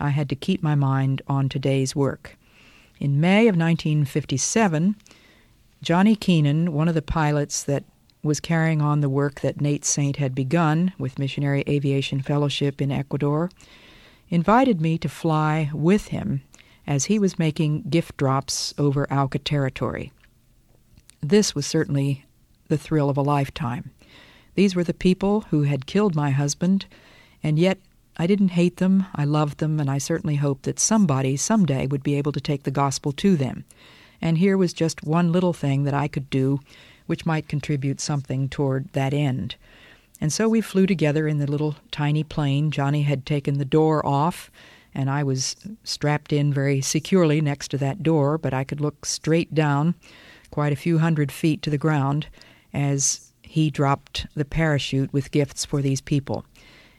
I 0.00 0.08
had 0.08 0.28
to 0.30 0.34
keep 0.34 0.64
my 0.64 0.74
mind 0.74 1.22
on 1.28 1.48
today's 1.48 1.94
work. 1.94 2.36
In 2.98 3.20
May 3.20 3.42
of 3.42 3.54
1957, 3.54 4.96
Johnny 5.80 6.16
Keenan, 6.16 6.72
one 6.72 6.88
of 6.88 6.96
the 6.96 7.02
pilots 7.02 7.62
that 7.62 7.84
was 8.24 8.40
carrying 8.40 8.82
on 8.82 9.00
the 9.00 9.08
work 9.08 9.42
that 9.42 9.60
Nate 9.60 9.84
Saint 9.84 10.16
had 10.16 10.34
begun 10.34 10.92
with 10.98 11.20
Missionary 11.20 11.62
Aviation 11.68 12.20
Fellowship 12.20 12.82
in 12.82 12.90
Ecuador, 12.90 13.48
invited 14.28 14.80
me 14.80 14.98
to 14.98 15.08
fly 15.08 15.70
with 15.72 16.08
him 16.08 16.42
as 16.86 17.06
he 17.06 17.18
was 17.18 17.38
making 17.38 17.82
gift 17.82 18.16
drops 18.16 18.74
over 18.78 19.10
Auca 19.12 19.38
territory. 19.38 20.12
This 21.20 21.54
was 21.54 21.66
certainly 21.66 22.24
the 22.68 22.78
thrill 22.78 23.08
of 23.08 23.16
a 23.16 23.22
lifetime. 23.22 23.90
These 24.54 24.74
were 24.74 24.84
the 24.84 24.94
people 24.94 25.42
who 25.50 25.62
had 25.62 25.86
killed 25.86 26.14
my 26.14 26.30
husband, 26.30 26.86
and 27.42 27.58
yet 27.58 27.78
I 28.16 28.26
didn't 28.26 28.48
hate 28.48 28.76
them, 28.76 29.06
I 29.14 29.24
loved 29.24 29.58
them, 29.58 29.80
and 29.80 29.90
I 29.90 29.98
certainly 29.98 30.36
hoped 30.36 30.64
that 30.64 30.78
somebody 30.78 31.36
someday 31.36 31.86
would 31.86 32.02
be 32.02 32.16
able 32.16 32.32
to 32.32 32.40
take 32.40 32.64
the 32.64 32.70
gospel 32.70 33.12
to 33.12 33.36
them. 33.36 33.64
And 34.20 34.38
here 34.38 34.56
was 34.56 34.72
just 34.72 35.02
one 35.02 35.32
little 35.32 35.52
thing 35.52 35.84
that 35.84 35.94
I 35.94 36.08
could 36.08 36.28
do 36.28 36.60
which 37.06 37.26
might 37.26 37.48
contribute 37.48 38.00
something 38.00 38.48
toward 38.48 38.88
that 38.92 39.12
end. 39.12 39.56
And 40.20 40.32
so 40.32 40.48
we 40.48 40.60
flew 40.60 40.86
together 40.86 41.26
in 41.26 41.38
the 41.38 41.50
little 41.50 41.76
tiny 41.90 42.22
plane. 42.22 42.70
Johnny 42.70 43.02
had 43.02 43.26
taken 43.26 43.58
the 43.58 43.64
door 43.64 44.04
off 44.06 44.50
and 44.94 45.08
I 45.10 45.22
was 45.22 45.56
strapped 45.84 46.32
in 46.32 46.52
very 46.52 46.80
securely 46.80 47.40
next 47.40 47.68
to 47.68 47.78
that 47.78 48.02
door, 48.02 48.38
but 48.38 48.54
I 48.54 48.64
could 48.64 48.80
look 48.80 49.06
straight 49.06 49.54
down, 49.54 49.94
quite 50.50 50.72
a 50.72 50.76
few 50.76 50.98
hundred 50.98 51.32
feet 51.32 51.62
to 51.62 51.70
the 51.70 51.78
ground, 51.78 52.26
as 52.74 53.32
he 53.42 53.70
dropped 53.70 54.26
the 54.34 54.44
parachute 54.44 55.12
with 55.12 55.30
gifts 55.30 55.64
for 55.64 55.82
these 55.82 56.00
people. 56.00 56.44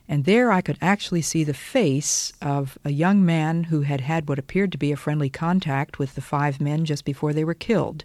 And 0.07 0.25
there 0.25 0.51
I 0.51 0.61
could 0.61 0.77
actually 0.81 1.21
see 1.21 1.43
the 1.43 1.53
face 1.53 2.33
of 2.41 2.77
a 2.83 2.91
young 2.91 3.25
man 3.25 3.65
who 3.65 3.81
had 3.81 4.01
had 4.01 4.27
what 4.27 4.39
appeared 4.39 4.71
to 4.73 4.77
be 4.77 4.91
a 4.91 4.97
friendly 4.97 5.29
contact 5.29 5.97
with 5.97 6.15
the 6.15 6.21
five 6.21 6.59
men 6.59 6.85
just 6.85 7.05
before 7.05 7.33
they 7.33 7.45
were 7.45 7.53
killed. 7.53 8.03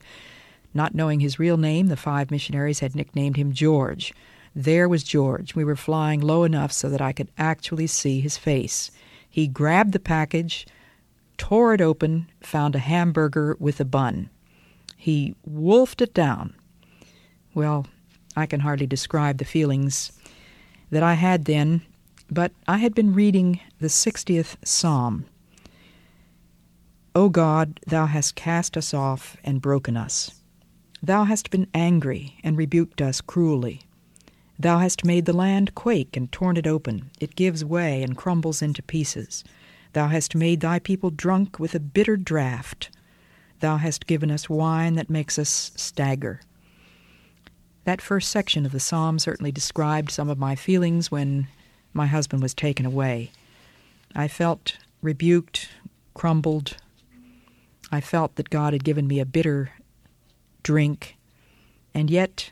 Not 0.73 0.95
knowing 0.95 1.21
his 1.21 1.39
real 1.39 1.57
name, 1.57 1.89
the 1.89 1.97
five 1.97 2.31
missionaries 2.31 2.81
had 2.81 2.95
nicknamed 2.95 3.37
him 3.37 3.53
George. 3.53 4.13
There 4.55 4.89
was 4.89 5.03
George. 5.03 5.55
We 5.55 5.65
were 5.65 5.77
flying 5.77 6.21
low 6.21 6.45
enough 6.45 6.73
so 6.73 6.89
that 6.89 7.01
I 7.01 7.13
could 7.13 7.29
actually 7.37 7.87
see 7.87 8.21
his 8.21 8.37
face. 8.37 8.91
He 9.29 9.47
grabbed 9.47 9.93
the 9.93 10.01
package, 10.01 10.67
tore 11.37 11.75
it 11.75 11.81
open, 11.81 12.29
found 12.41 12.75
a 12.75 12.81
hamburger 12.81 13.57
with 13.61 13.81
a 13.81 13.85
bun. 13.85 14.31
He 14.97 15.35
wolfed 15.45 16.03
it 16.03 16.15
down. 16.15 16.55
Well, 17.55 17.87
I 18.37 18.47
can 18.47 18.61
hardly 18.61 18.87
describe 18.87 19.39
the 19.39 19.45
feelings 19.45 20.13
that 20.91 21.03
I 21.03 21.15
had 21.15 21.45
then, 21.45 21.83
but 22.31 22.53
I 22.67 22.79
had 22.79 22.95
been 22.95 23.15
reading 23.15 23.61
the 23.81 23.89
60th 23.89 24.57
Psalm. 24.65 25.27
O 27.15 27.29
God, 27.29 27.81
thou 27.87 28.07
hast 28.07 28.35
cast 28.35 28.77
us 28.77 28.95
off 28.95 29.37
and 29.43 29.61
broken 29.61 29.97
us. 29.97 30.31
Thou 31.03 31.25
hast 31.25 31.51
been 31.51 31.69
angry 31.75 32.39
and 32.43 32.57
rebuked 32.57 33.01
us 33.01 33.21
cruelly. 33.21 33.83
Thou 34.61 34.79
hast 34.79 35.05
made 35.05 35.25
the 35.25 35.33
land 35.33 35.75
quake 35.77 36.17
and 36.17 36.31
torn 36.33 36.57
it 36.57 36.67
open. 36.67 37.11
It 37.21 37.37
gives 37.37 37.65
way 37.65 38.03
and 38.03 38.17
crumbles 38.17 38.61
into 38.61 38.83
pieces. 38.83 39.45
Thou 39.93 40.09
hast 40.09 40.35
made 40.35 40.61
thy 40.61 40.81
people 40.81 41.11
drunk 41.11 41.61
with 41.61 41.75
a 41.75 41.81
bitter 41.81 42.17
draught. 42.17 42.89
Thou 43.61 43.77
hast 43.77 44.07
given 44.07 44.31
us 44.31 44.51
wine 44.51 44.95
that 44.97 45.11
makes 45.11 45.39
us 45.39 45.71
stagger. 45.77 46.41
That 47.85 48.03
first 48.03 48.31
section 48.31 48.67
of 48.67 48.73
the 48.73 48.81
psalm 48.81 49.19
certainly 49.19 49.53
described 49.53 50.11
some 50.11 50.29
of 50.29 50.39
my 50.39 50.57
feelings 50.57 51.11
when 51.11 51.47
my 51.93 52.07
husband 52.07 52.43
was 52.43 52.53
taken 52.53 52.85
away. 52.85 53.31
I 54.15 54.27
felt 54.27 54.77
rebuked, 55.03 55.69
crumbled. 56.15 56.77
I 57.93 58.01
felt 58.01 58.35
that 58.37 58.51
God 58.51 58.73
had 58.73 58.85
given 58.85 59.07
me 59.07 59.21
a 59.21 59.27
bitter 59.27 59.71
drink. 60.63 61.17
And 61.95 62.11
yet, 62.11 62.51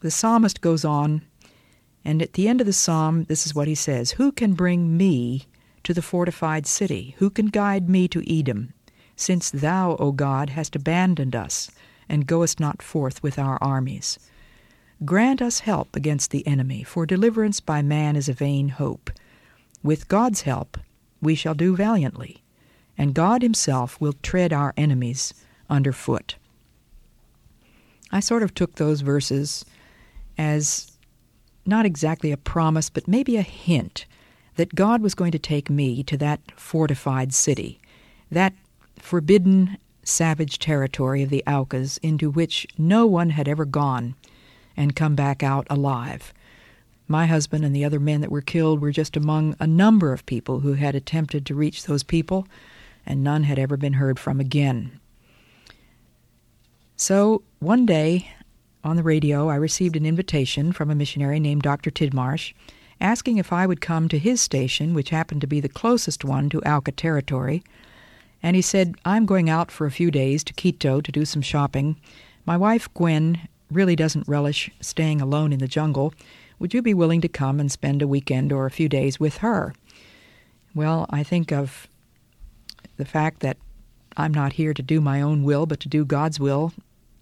the 0.00 0.10
psalmist 0.10 0.60
goes 0.60 0.84
on 0.84 1.22
and 2.04 2.22
at 2.22 2.34
the 2.34 2.48
end 2.48 2.60
of 2.60 2.66
the 2.66 2.72
psalm, 2.72 3.24
this 3.24 3.46
is 3.46 3.54
what 3.54 3.68
he 3.68 3.74
says 3.74 4.12
Who 4.12 4.32
can 4.32 4.54
bring 4.54 4.96
me 4.96 5.46
to 5.84 5.94
the 5.94 6.02
fortified 6.02 6.66
city? 6.66 7.14
Who 7.18 7.30
can 7.30 7.46
guide 7.46 7.88
me 7.88 8.08
to 8.08 8.22
Edom? 8.28 8.72
Since 9.16 9.50
thou, 9.50 9.96
O 9.96 10.12
God, 10.12 10.50
hast 10.50 10.76
abandoned 10.76 11.34
us, 11.34 11.70
and 12.08 12.26
goest 12.26 12.60
not 12.60 12.82
forth 12.82 13.22
with 13.22 13.38
our 13.38 13.58
armies. 13.60 14.18
Grant 15.04 15.40
us 15.40 15.60
help 15.60 15.94
against 15.94 16.30
the 16.30 16.46
enemy, 16.46 16.82
for 16.82 17.06
deliverance 17.06 17.60
by 17.60 17.82
man 17.82 18.16
is 18.16 18.28
a 18.28 18.32
vain 18.32 18.70
hope. 18.70 19.10
With 19.82 20.08
God's 20.08 20.42
help 20.42 20.78
we 21.20 21.34
shall 21.34 21.54
do 21.54 21.76
valiantly, 21.76 22.42
and 22.96 23.14
God 23.14 23.42
Himself 23.42 24.00
will 24.00 24.14
tread 24.22 24.52
our 24.52 24.74
enemies 24.76 25.34
under 25.68 25.92
foot. 25.92 26.36
I 28.10 28.20
sort 28.20 28.42
of 28.42 28.54
took 28.54 28.74
those 28.76 29.02
verses 29.02 29.64
as 30.36 30.92
not 31.68 31.86
exactly 31.86 32.32
a 32.32 32.36
promise, 32.36 32.90
but 32.90 33.06
maybe 33.06 33.36
a 33.36 33.42
hint 33.42 34.06
that 34.56 34.74
God 34.74 35.02
was 35.02 35.14
going 35.14 35.32
to 35.32 35.38
take 35.38 35.70
me 35.70 36.02
to 36.02 36.16
that 36.16 36.40
fortified 36.56 37.32
city, 37.32 37.80
that 38.30 38.54
forbidden, 38.98 39.78
savage 40.02 40.58
territory 40.58 41.22
of 41.22 41.30
the 41.30 41.44
Aucas 41.46 41.98
into 41.98 42.30
which 42.30 42.66
no 42.76 43.06
one 43.06 43.30
had 43.30 43.46
ever 43.46 43.64
gone 43.64 44.14
and 44.76 44.96
come 44.96 45.14
back 45.14 45.42
out 45.42 45.66
alive. 45.68 46.32
My 47.06 47.26
husband 47.26 47.64
and 47.64 47.74
the 47.74 47.84
other 47.84 48.00
men 48.00 48.20
that 48.20 48.30
were 48.30 48.40
killed 48.40 48.80
were 48.80 48.90
just 48.90 49.16
among 49.16 49.54
a 49.60 49.66
number 49.66 50.12
of 50.12 50.26
people 50.26 50.60
who 50.60 50.74
had 50.74 50.94
attempted 50.94 51.46
to 51.46 51.54
reach 51.54 51.84
those 51.84 52.02
people, 52.02 52.46
and 53.06 53.22
none 53.22 53.44
had 53.44 53.58
ever 53.58 53.76
been 53.76 53.94
heard 53.94 54.18
from 54.18 54.40
again. 54.40 54.98
So 56.96 57.42
one 57.60 57.86
day 57.86 58.30
on 58.84 58.96
the 58.96 59.02
radio, 59.02 59.48
I 59.48 59.56
received 59.56 59.96
an 59.96 60.06
invitation 60.06 60.72
from 60.72 60.90
a 60.90 60.94
missionary 60.94 61.40
named 61.40 61.62
Dr. 61.62 61.90
Tidmarsh 61.90 62.52
asking 63.00 63.38
if 63.38 63.52
I 63.52 63.66
would 63.66 63.80
come 63.80 64.08
to 64.08 64.18
his 64.18 64.40
station, 64.40 64.94
which 64.94 65.10
happened 65.10 65.40
to 65.42 65.46
be 65.46 65.60
the 65.60 65.68
closest 65.68 66.24
one 66.24 66.48
to 66.50 66.60
Auca 66.62 66.92
territory. 66.92 67.62
And 68.42 68.56
he 68.56 68.62
said, 68.62 68.94
I'm 69.04 69.26
going 69.26 69.50
out 69.50 69.70
for 69.70 69.86
a 69.86 69.90
few 69.90 70.10
days 70.10 70.44
to 70.44 70.52
Quito 70.52 71.00
to 71.00 71.12
do 71.12 71.24
some 71.24 71.42
shopping. 71.42 71.96
My 72.44 72.56
wife, 72.56 72.92
Gwen, 72.94 73.48
really 73.70 73.96
doesn't 73.96 74.28
relish 74.28 74.70
staying 74.80 75.20
alone 75.20 75.52
in 75.52 75.58
the 75.58 75.68
jungle. 75.68 76.14
Would 76.58 76.74
you 76.74 76.82
be 76.82 76.94
willing 76.94 77.20
to 77.20 77.28
come 77.28 77.60
and 77.60 77.70
spend 77.70 78.02
a 78.02 78.08
weekend 78.08 78.52
or 78.52 78.66
a 78.66 78.70
few 78.70 78.88
days 78.88 79.20
with 79.20 79.38
her? 79.38 79.74
Well, 80.74 81.06
I 81.10 81.22
think 81.22 81.52
of 81.52 81.88
the 82.96 83.04
fact 83.04 83.40
that 83.40 83.58
I'm 84.16 84.34
not 84.34 84.54
here 84.54 84.74
to 84.74 84.82
do 84.82 85.00
my 85.00 85.20
own 85.20 85.44
will, 85.44 85.66
but 85.66 85.80
to 85.80 85.88
do 85.88 86.04
God's 86.04 86.40
will, 86.40 86.72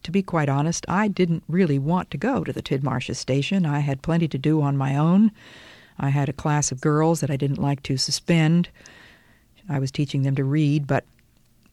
to 0.06 0.12
be 0.12 0.22
quite 0.22 0.48
honest, 0.48 0.86
I 0.88 1.08
didn't 1.08 1.42
really 1.48 1.80
want 1.80 2.12
to 2.12 2.16
go 2.16 2.44
to 2.44 2.52
the 2.52 2.62
Tidmarshes 2.62 3.16
station. 3.16 3.66
I 3.66 3.80
had 3.80 4.02
plenty 4.02 4.28
to 4.28 4.38
do 4.38 4.62
on 4.62 4.76
my 4.76 4.96
own. 4.96 5.32
I 5.98 6.10
had 6.10 6.28
a 6.28 6.32
class 6.32 6.70
of 6.70 6.80
girls 6.80 7.18
that 7.18 7.30
I 7.30 7.36
didn't 7.36 7.58
like 7.58 7.82
to 7.82 7.96
suspend. 7.96 8.68
I 9.68 9.80
was 9.80 9.90
teaching 9.90 10.22
them 10.22 10.36
to 10.36 10.44
read, 10.44 10.86
but 10.86 11.04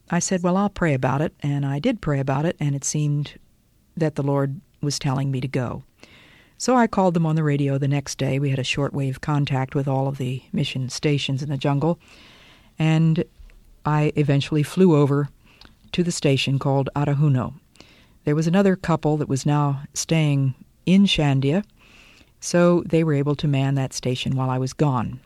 I 0.09 0.17
said, 0.17 0.41
Well, 0.41 0.57
I'll 0.57 0.71
pray 0.71 0.95
about 0.95 1.21
it. 1.21 1.31
And 1.41 1.63
I 1.63 1.77
did 1.77 2.01
pray 2.01 2.19
about 2.19 2.43
it, 2.43 2.55
and 2.59 2.73
it 2.73 2.83
seemed 2.83 3.37
that 3.95 4.15
the 4.15 4.23
Lord 4.23 4.59
was 4.81 4.97
telling 4.97 5.29
me 5.29 5.39
to 5.39 5.47
go. 5.47 5.83
So 6.57 6.75
I 6.75 6.87
called 6.87 7.13
them 7.13 7.27
on 7.27 7.35
the 7.35 7.43
radio 7.43 7.77
the 7.77 7.87
next 7.87 8.17
day. 8.17 8.39
We 8.39 8.49
had 8.49 8.57
a 8.57 8.63
shortwave 8.63 9.21
contact 9.21 9.75
with 9.75 9.87
all 9.87 10.07
of 10.07 10.17
the 10.17 10.41
mission 10.51 10.89
stations 10.89 11.43
in 11.43 11.51
the 11.51 11.57
jungle. 11.57 11.99
And 12.79 13.25
I 13.85 14.11
eventually 14.15 14.63
flew 14.63 14.95
over 14.95 15.29
to 15.91 16.01
the 16.01 16.11
station 16.11 16.57
called 16.57 16.89
Arajuno. 16.95 17.53
There 18.25 18.35
was 18.35 18.47
another 18.47 18.75
couple 18.75 19.17
that 19.17 19.27
was 19.27 19.45
now 19.45 19.83
staying 19.93 20.55
in 20.85 21.05
Shandia, 21.05 21.63
so 22.39 22.83
they 22.85 23.03
were 23.03 23.13
able 23.13 23.35
to 23.35 23.47
man 23.47 23.75
that 23.75 23.93
station 23.93 24.35
while 24.35 24.49
I 24.49 24.57
was 24.57 24.73
gone. 24.73 25.19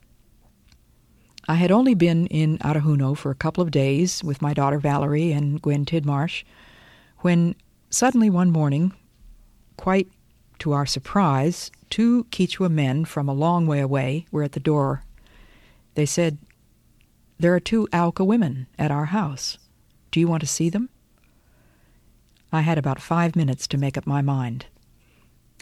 I 1.48 1.56
had 1.56 1.72
only 1.72 1.94
been 1.94 2.28
in 2.28 2.58
Arajuno 2.58 3.16
for 3.16 3.32
a 3.32 3.36
couple 3.36 3.64
of 3.64 3.72
days 3.72 4.24
with 4.24 4.42
my 4.42 4.54
daughter 4.54 4.80
Valerie 4.80 5.32
and 5.32 5.62
Gwen 5.62 5.86
Tidmarsh 5.86 6.44
when 7.20 7.56
suddenly 7.90 8.30
one 8.30 8.52
morning, 8.52 8.94
quite 9.78 10.10
to 10.60 10.74
our 10.74 10.86
surprise, 10.86 11.72
two 11.90 12.26
Quechua 12.26 12.70
men 12.70 13.06
from 13.06 13.30
a 13.30 13.34
long 13.34 13.66
way 13.66 13.80
away 13.80 14.26
were 14.32 14.44
at 14.44 14.52
the 14.52 14.60
door. 14.60 15.04
They 15.96 16.06
said, 16.06 16.38
There 17.40 17.54
are 17.54 17.60
two 17.60 17.88
Auca 17.94 18.24
women 18.24 18.68
at 18.78 18.92
our 18.92 19.06
house. 19.06 19.58
Do 20.12 20.20
you 20.20 20.28
want 20.28 20.42
to 20.42 20.48
see 20.48 20.70
them? 20.70 20.90
I 22.52 22.62
had 22.62 22.78
about 22.78 23.02
five 23.02 23.36
minutes 23.36 23.68
to 23.68 23.78
make 23.78 23.98
up 23.98 24.08
my 24.08 24.22
mind. 24.22 24.66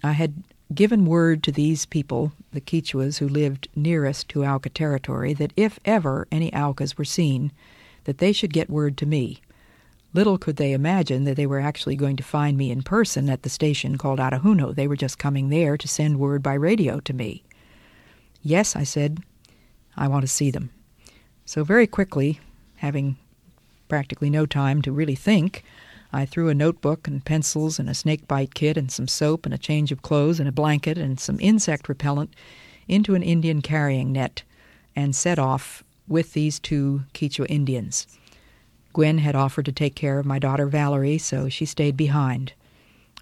I 0.04 0.12
had 0.12 0.43
given 0.74 1.06
word 1.06 1.43
to 1.43 1.52
these 1.52 1.86
people, 1.86 2.34
the 2.52 2.62
Quichuas 2.62 3.19
who 3.19 3.28
lived 3.28 3.67
nearest 3.76 4.30
to 4.30 4.45
Auca 4.45 4.69
territory, 4.69 5.34
that 5.34 5.54
if 5.56 5.80
ever 5.86 6.28
any 6.32 6.54
Aucas 6.54 6.98
were 6.98 7.06
seen, 7.06 7.52
that 8.06 8.19
they 8.19 8.32
should 8.32 8.54
get 8.54 8.69
word 8.69 8.98
to 8.98 9.06
me. 9.06 9.41
Little 10.13 10.38
could 10.38 10.56
they 10.56 10.74
imagine 10.74 11.26
that 11.26 11.36
they 11.36 11.45
were 11.45 11.60
actually 11.60 11.95
going 11.95 12.15
to 12.15 12.24
find 12.24 12.58
me 12.58 12.71
in 12.71 12.84
person 12.84 13.30
at 13.30 13.43
the 13.43 13.50
station 13.50 13.98
called 13.98 14.19
Arajuno. 14.19 14.74
They 14.74 14.88
were 14.88 14.95
just 14.95 15.19
coming 15.19 15.50
there 15.50 15.78
to 15.78 15.88
send 15.88 16.19
word 16.19 16.41
by 16.41 16.54
radio 16.54 17.00
to 17.02 17.13
me. 17.13 17.43
Yes, 18.41 18.76
I 18.76 18.84
said, 18.84 19.19
I 19.98 20.08
want 20.08 20.21
to 20.21 20.28
see 20.28 20.52
them. 20.52 20.69
So 21.45 21.63
very 21.63 21.88
quickly, 21.88 22.39
having 22.78 23.17
practically 23.88 24.30
no 24.30 24.45
time 24.45 24.82
to 24.84 24.91
really 24.91 25.15
think, 25.15 25.63
I 26.15 26.25
threw 26.25 26.47
a 26.47 26.54
notebook 26.54 27.10
and 27.10 27.25
pencils 27.25 27.78
and 27.78 27.89
a 27.89 27.93
snakebite 27.93 28.54
kit 28.54 28.78
and 28.78 28.89
some 28.89 29.06
soap 29.06 29.45
and 29.45 29.54
a 29.54 29.58
change 29.58 29.91
of 29.91 30.01
clothes 30.01 30.39
and 30.39 30.47
a 30.47 30.54
blanket 30.54 30.97
and 30.97 31.19
some 31.19 31.38
insect 31.41 31.89
repellent 31.89 32.34
into 32.88 33.15
an 33.15 33.21
Indian 33.21 33.62
carrying 33.62 34.13
net 34.13 34.43
and 34.95 35.13
set 35.13 35.38
off 35.38 35.84
with 36.08 36.32
these 36.32 36.58
two 36.58 37.04
Quichua 37.13 37.47
Indians. 37.49 38.08
Gwen 38.93 39.17
had 39.17 39.36
offered 39.36 39.65
to 39.65 39.73
take 39.73 39.93
care 39.93 40.17
of 40.17 40.25
my 40.25 40.39
daughter 40.39 40.67
Valerie, 40.67 41.17
so 41.17 41.49
she 41.49 41.65
stayed 41.65 41.97
behind. 41.97 42.54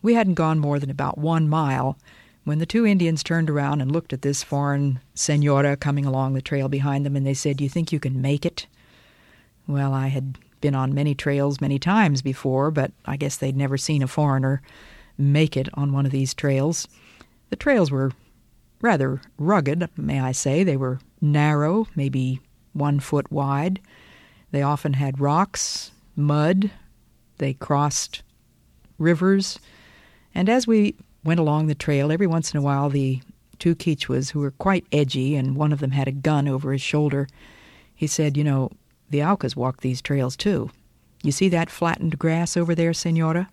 We 0.04 0.14
hadn't 0.14 0.36
gone 0.36 0.60
more 0.60 0.78
than 0.78 0.92
about 0.92 1.18
one 1.18 1.50
mile 1.50 1.98
when 2.44 2.60
the 2.60 2.68
two 2.68 2.86
Indians 2.86 3.24
turned 3.24 3.50
around 3.50 3.82
and 3.82 3.92
looked 3.92 4.14
at 4.14 4.22
this 4.22 4.44
foreign 4.44 5.00
senora 5.16 5.76
coming 5.76 6.06
along 6.06 6.34
the 6.34 6.44
trail 6.44 6.70
behind 6.70 7.08
them, 7.08 7.16
and 7.16 7.26
they 7.26 7.34
said, 7.34 7.60
You 7.60 7.70
think 7.70 7.92
you 7.92 8.00
can 8.00 8.22
make 8.22 8.46
it? 8.46 8.68
Well, 9.66 9.94
I 9.96 10.10
had 10.10 10.38
been 10.64 10.74
on 10.74 10.94
many 10.94 11.14
trails 11.14 11.60
many 11.60 11.78
times 11.78 12.22
before, 12.22 12.72
but 12.72 12.92
I 13.06 13.18
guess 13.18 13.36
they'd 13.36 13.56
never 13.56 13.78
seen 13.78 14.02
a 14.02 14.08
foreigner 14.08 14.62
make 15.18 15.58
it 15.58 15.68
on 15.74 15.92
one 15.92 16.06
of 16.06 16.12
these 16.14 16.34
trails. 16.34 16.88
The 17.50 17.58
trails 17.58 17.92
were 17.92 18.14
rather 18.82 19.22
rugged, 19.38 19.90
may 19.98 20.22
I 20.22 20.32
say. 20.32 20.64
They 20.64 20.78
were 20.78 21.00
narrow, 21.20 21.88
maybe 21.96 22.40
one 22.72 23.02
foot 23.02 23.30
wide. 23.30 23.82
They 24.52 24.62
often 24.62 24.94
had 24.94 25.20
rocks, 25.20 25.92
mud. 26.16 26.72
They 27.40 27.54
crossed 27.54 28.24
rivers. 28.98 29.60
And 30.34 30.48
as 30.48 30.66
we 30.66 30.96
went 31.26 31.42
along 31.42 31.68
the 31.68 31.76
trail, 31.76 32.10
every 32.10 32.28
once 32.28 32.54
in 32.54 32.58
a 32.58 32.64
while 32.64 32.90
the 32.90 33.22
two 33.60 33.76
Quichuas, 33.76 34.32
who 34.32 34.40
were 34.40 34.52
quite 34.52 34.88
edgy, 34.94 35.36
and 35.36 35.58
one 35.58 35.74
of 35.74 35.80
them 35.80 35.92
had 35.92 36.08
a 36.08 36.14
gun 36.14 36.48
over 36.48 36.72
his 36.72 36.82
shoulder, 36.82 37.28
he 37.94 38.08
said, 38.08 38.38
You 38.38 38.46
know, 38.46 38.72
the 39.10 39.20
Aucas 39.20 39.56
walk 39.56 39.82
these 39.82 40.02
trails 40.02 40.36
too. 40.36 40.70
You 41.24 41.32
see 41.32 41.50
that 41.50 41.70
flattened 41.70 42.20
grass 42.20 42.58
over 42.58 42.76
there, 42.76 42.94
Senora? 42.94 43.50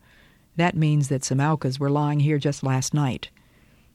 That 0.57 0.77
means 0.77 1.09
that 1.09 1.25
some 1.25 1.39
Aucas 1.39 1.79
were 1.79 1.91
lying 1.91 2.21
here 2.21 2.39
just 2.39 2.63
last 2.63 2.93
night. 2.93 3.31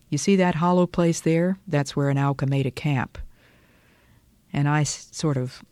You 0.09 0.17
see 0.17 0.35
that 0.37 0.55
hollow 0.55 0.87
place 0.87 1.19
there? 1.19 1.59
That's 1.67 1.95
where 1.95 2.09
an 2.09 2.17
Auca 2.17 2.45
made 2.45 2.65
a 2.65 2.71
camp. 2.71 3.17
And 4.53 4.69
I 4.69 4.83
sort 4.83 5.37
of 5.37 5.63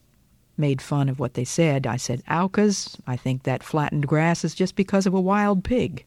made 0.58 0.82
fun 0.82 1.10
of 1.10 1.19
what 1.19 1.36
they 1.36 1.46
said. 1.46 1.88
I 1.88 1.98
said, 1.98 2.22
Aucas, 2.28 2.98
I 3.08 3.15
think 3.15 3.43
that 3.43 3.63
flattened 3.63 4.08
grass 4.08 4.43
is 4.43 4.54
just 4.54 4.76
because 4.76 5.06
of 5.06 5.13
a 5.13 5.22
wild 5.22 5.63
pig. 5.63 6.06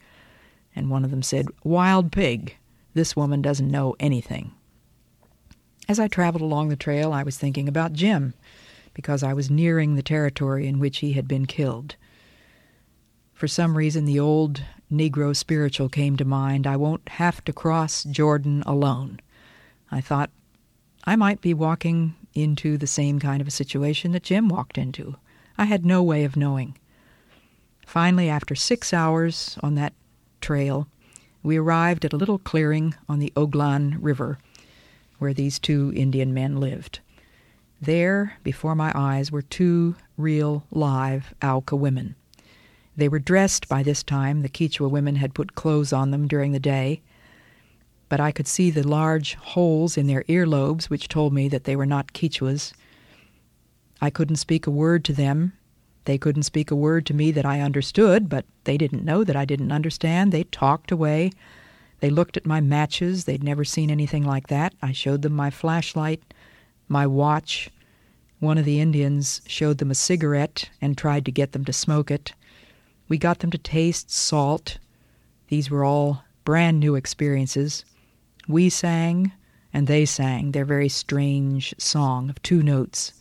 And 0.74 0.90
one 0.90 1.04
of 1.04 1.10
them 1.10 1.22
said, 1.22 1.48
Wild 1.64 2.12
pig. 2.12 2.56
This 2.94 3.16
woman 3.16 3.42
doesn't 3.42 3.70
know 3.70 3.96
anything. 3.98 4.52
As 5.88 5.98
I 6.00 6.08
traveled 6.08 6.42
along 6.42 6.68
the 6.68 6.76
trail, 6.76 7.12
I 7.12 7.22
was 7.22 7.36
thinking 7.36 7.68
about 7.68 7.92
Jim, 7.92 8.34
because 8.96 9.22
I 9.22 9.34
was 9.34 9.50
nearing 9.50 9.94
the 9.94 10.02
territory 10.02 10.66
in 10.66 10.78
which 10.78 10.98
he 10.98 11.12
had 11.12 11.28
been 11.28 11.44
killed. 11.44 11.96
For 13.34 13.46
some 13.46 13.76
reason, 13.76 14.06
the 14.06 14.18
old 14.18 14.62
Negro 14.90 15.36
spiritual 15.36 15.90
came 15.90 16.16
to 16.16 16.24
mind. 16.24 16.66
I 16.66 16.76
won't 16.76 17.06
have 17.10 17.44
to 17.44 17.52
cross 17.52 18.04
Jordan 18.04 18.62
alone. 18.64 19.20
I 19.92 20.00
thought 20.00 20.30
I 21.04 21.14
might 21.14 21.42
be 21.42 21.52
walking 21.52 22.14
into 22.32 22.78
the 22.78 22.86
same 22.86 23.18
kind 23.20 23.42
of 23.42 23.46
a 23.46 23.50
situation 23.50 24.12
that 24.12 24.22
Jim 24.22 24.48
walked 24.48 24.78
into. 24.78 25.16
I 25.58 25.66
had 25.66 25.84
no 25.84 26.02
way 26.02 26.24
of 26.24 26.34
knowing. 26.34 26.78
Finally, 27.86 28.30
after 28.30 28.54
six 28.54 28.94
hours 28.94 29.58
on 29.62 29.74
that 29.74 29.92
trail, 30.40 30.88
we 31.42 31.58
arrived 31.58 32.06
at 32.06 32.14
a 32.14 32.16
little 32.16 32.38
clearing 32.38 32.94
on 33.10 33.18
the 33.18 33.32
Oglan 33.36 33.98
River 34.00 34.38
where 35.18 35.34
these 35.34 35.58
two 35.58 35.92
Indian 35.94 36.32
men 36.32 36.56
lived. 36.56 37.00
There, 37.80 38.38
before 38.42 38.74
my 38.74 38.92
eyes, 38.94 39.30
were 39.30 39.42
two 39.42 39.96
real, 40.16 40.64
live 40.70 41.34
Auca 41.42 41.76
women. 41.76 42.16
They 42.96 43.08
were 43.08 43.18
dressed 43.18 43.68
by 43.68 43.82
this 43.82 44.02
time. 44.02 44.40
The 44.40 44.48
Quichua 44.48 44.88
women 44.88 45.16
had 45.16 45.34
put 45.34 45.54
clothes 45.54 45.92
on 45.92 46.10
them 46.10 46.26
during 46.26 46.52
the 46.52 46.58
day, 46.58 47.02
but 48.08 48.20
I 48.20 48.32
could 48.32 48.46
see 48.46 48.70
the 48.70 48.86
large 48.86 49.34
holes 49.34 49.98
in 49.98 50.06
their 50.06 50.22
earlobes, 50.24 50.84
which 50.84 51.08
told 51.08 51.32
me 51.34 51.48
that 51.48 51.64
they 51.64 51.76
were 51.76 51.84
not 51.86 52.14
Quichuas. 52.14 52.72
I 54.00 54.10
couldn't 54.10 54.36
speak 54.36 54.66
a 54.66 54.70
word 54.70 55.04
to 55.06 55.12
them. 55.12 55.52
They 56.04 56.16
couldn't 56.16 56.44
speak 56.44 56.70
a 56.70 56.76
word 56.76 57.04
to 57.06 57.14
me 57.14 57.32
that 57.32 57.44
I 57.44 57.60
understood, 57.60 58.28
but 58.28 58.46
they 58.64 58.78
didn't 58.78 59.04
know 59.04 59.24
that 59.24 59.36
I 59.36 59.44
didn't 59.44 59.72
understand. 59.72 60.32
They 60.32 60.44
talked 60.44 60.90
away. 60.90 61.32
They 62.00 62.10
looked 62.10 62.36
at 62.36 62.46
my 62.46 62.60
matches. 62.60 63.24
They'd 63.24 63.42
never 63.42 63.64
seen 63.64 63.90
anything 63.90 64.22
like 64.22 64.46
that. 64.46 64.74
I 64.80 64.92
showed 64.92 65.22
them 65.22 65.32
my 65.32 65.50
flashlight, 65.50 66.22
my 66.88 67.06
watch. 67.06 67.70
One 68.38 68.58
of 68.58 68.64
the 68.64 68.80
Indians 68.80 69.40
showed 69.46 69.78
them 69.78 69.90
a 69.90 69.94
cigarette 69.94 70.68
and 70.80 70.96
tried 70.96 71.24
to 71.24 71.32
get 71.32 71.52
them 71.52 71.64
to 71.64 71.72
smoke 71.72 72.10
it. 72.10 72.32
We 73.08 73.18
got 73.18 73.38
them 73.38 73.50
to 73.50 73.58
taste 73.58 74.10
salt. 74.10 74.78
These 75.48 75.70
were 75.70 75.84
all 75.84 76.24
brand 76.44 76.80
new 76.80 76.94
experiences. 76.94 77.84
We 78.48 78.68
sang, 78.68 79.32
and 79.72 79.86
they 79.86 80.04
sang 80.04 80.52
their 80.52 80.64
very 80.64 80.88
strange 80.88 81.74
song 81.78 82.30
of 82.30 82.42
two 82.42 82.62
notes. 82.62 83.12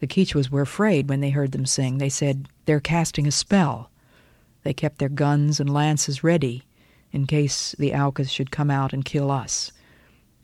The 0.00 0.06
Quichuas 0.06 0.50
were 0.50 0.62
afraid 0.62 1.08
when 1.08 1.20
they 1.20 1.30
heard 1.30 1.52
them 1.52 1.66
sing. 1.66 1.98
They 1.98 2.08
said, 2.08 2.48
They're 2.66 2.80
casting 2.80 3.26
a 3.26 3.32
spell. 3.32 3.90
They 4.62 4.74
kept 4.74 4.98
their 4.98 5.08
guns 5.08 5.58
and 5.58 5.72
lances 5.72 6.22
ready 6.22 6.64
in 7.12 7.26
case 7.26 7.74
the 7.78 7.92
Aucas 7.92 8.30
should 8.30 8.50
come 8.50 8.70
out 8.70 8.92
and 8.92 9.04
kill 9.04 9.30
us. 9.30 9.72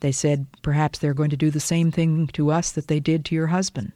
They 0.03 0.11
said, 0.11 0.47
Perhaps 0.61 0.99
they're 0.99 1.13
going 1.13 1.29
to 1.29 1.37
do 1.37 1.49
the 1.49 1.61
same 1.61 1.89
thing 1.89 2.27
to 2.33 2.51
us 2.51 2.73
that 2.73 2.89
they 2.89 2.99
did 2.99 3.23
to 3.23 3.35
your 3.35 3.47
husband 3.47 3.93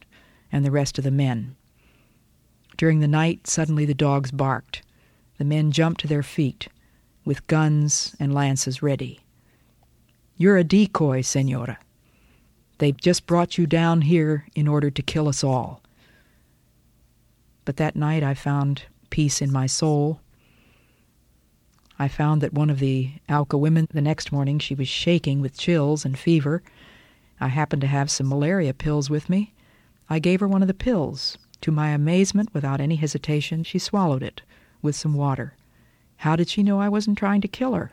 and 0.50 0.64
the 0.64 0.72
rest 0.72 0.98
of 0.98 1.04
the 1.04 1.12
men. 1.12 1.58
During 2.78 3.02
the 3.02 3.10
night, 3.10 3.46
suddenly 3.46 3.84
the 3.84 3.94
dogs 3.94 4.32
barked. 4.32 4.84
The 5.38 5.44
men 5.44 5.74
jumped 5.74 6.00
to 6.00 6.08
their 6.08 6.24
feet, 6.24 6.70
with 7.26 7.46
guns 7.48 8.16
and 8.22 8.34
lances 8.34 8.82
ready. 8.82 9.20
You're 10.38 10.56
a 10.56 10.64
decoy, 10.64 11.20
senora. 11.24 11.78
They've 12.78 12.96
just 12.96 13.28
brought 13.28 13.58
you 13.58 13.68
down 13.68 14.04
here 14.04 14.46
in 14.56 14.66
order 14.66 14.90
to 14.90 15.02
kill 15.02 15.28
us 15.28 15.44
all. 15.44 15.82
But 17.66 17.76
that 17.76 17.98
night 17.98 18.24
I 18.24 18.34
found 18.34 18.84
peace 19.10 19.42
in 19.42 19.52
my 19.52 19.66
soul. 19.66 20.22
I 22.00 22.08
found 22.08 22.42
that 22.42 22.54
one 22.54 22.70
of 22.70 22.80
the 22.80 23.14
Auca 23.28 23.58
women, 23.58 23.88
the 23.92 24.02
next 24.02 24.32
morning, 24.32 24.60
she 24.60 24.76
was 24.76 24.88
shaking 24.88 25.42
with 25.42 25.58
chills 25.58 26.06
and 26.06 26.18
fever. 26.18 26.62
I 27.40 27.48
happened 27.48 27.82
to 27.82 27.88
have 27.88 28.12
some 28.12 28.30
malaria 28.30 28.74
pills 28.74 29.10
with 29.10 29.30
me. 29.30 29.54
I 30.10 30.20
gave 30.20 30.40
her 30.40 30.48
one 30.48 30.62
of 30.62 30.68
the 30.68 30.74
pills. 30.74 31.38
To 31.62 31.72
my 31.72 31.90
amazement, 31.90 32.54
without 32.54 32.80
any 32.80 32.98
hesitation, 32.98 33.64
she 33.64 33.80
swallowed 33.80 34.22
it 34.22 34.42
with 34.82 34.96
some 34.96 35.16
water. 35.16 35.56
How 36.18 36.36
did 36.36 36.50
she 36.50 36.64
know 36.64 36.80
I 36.80 36.90
wasn't 36.90 37.18
trying 37.18 37.42
to 37.42 37.48
kill 37.48 37.74
her? 37.74 37.92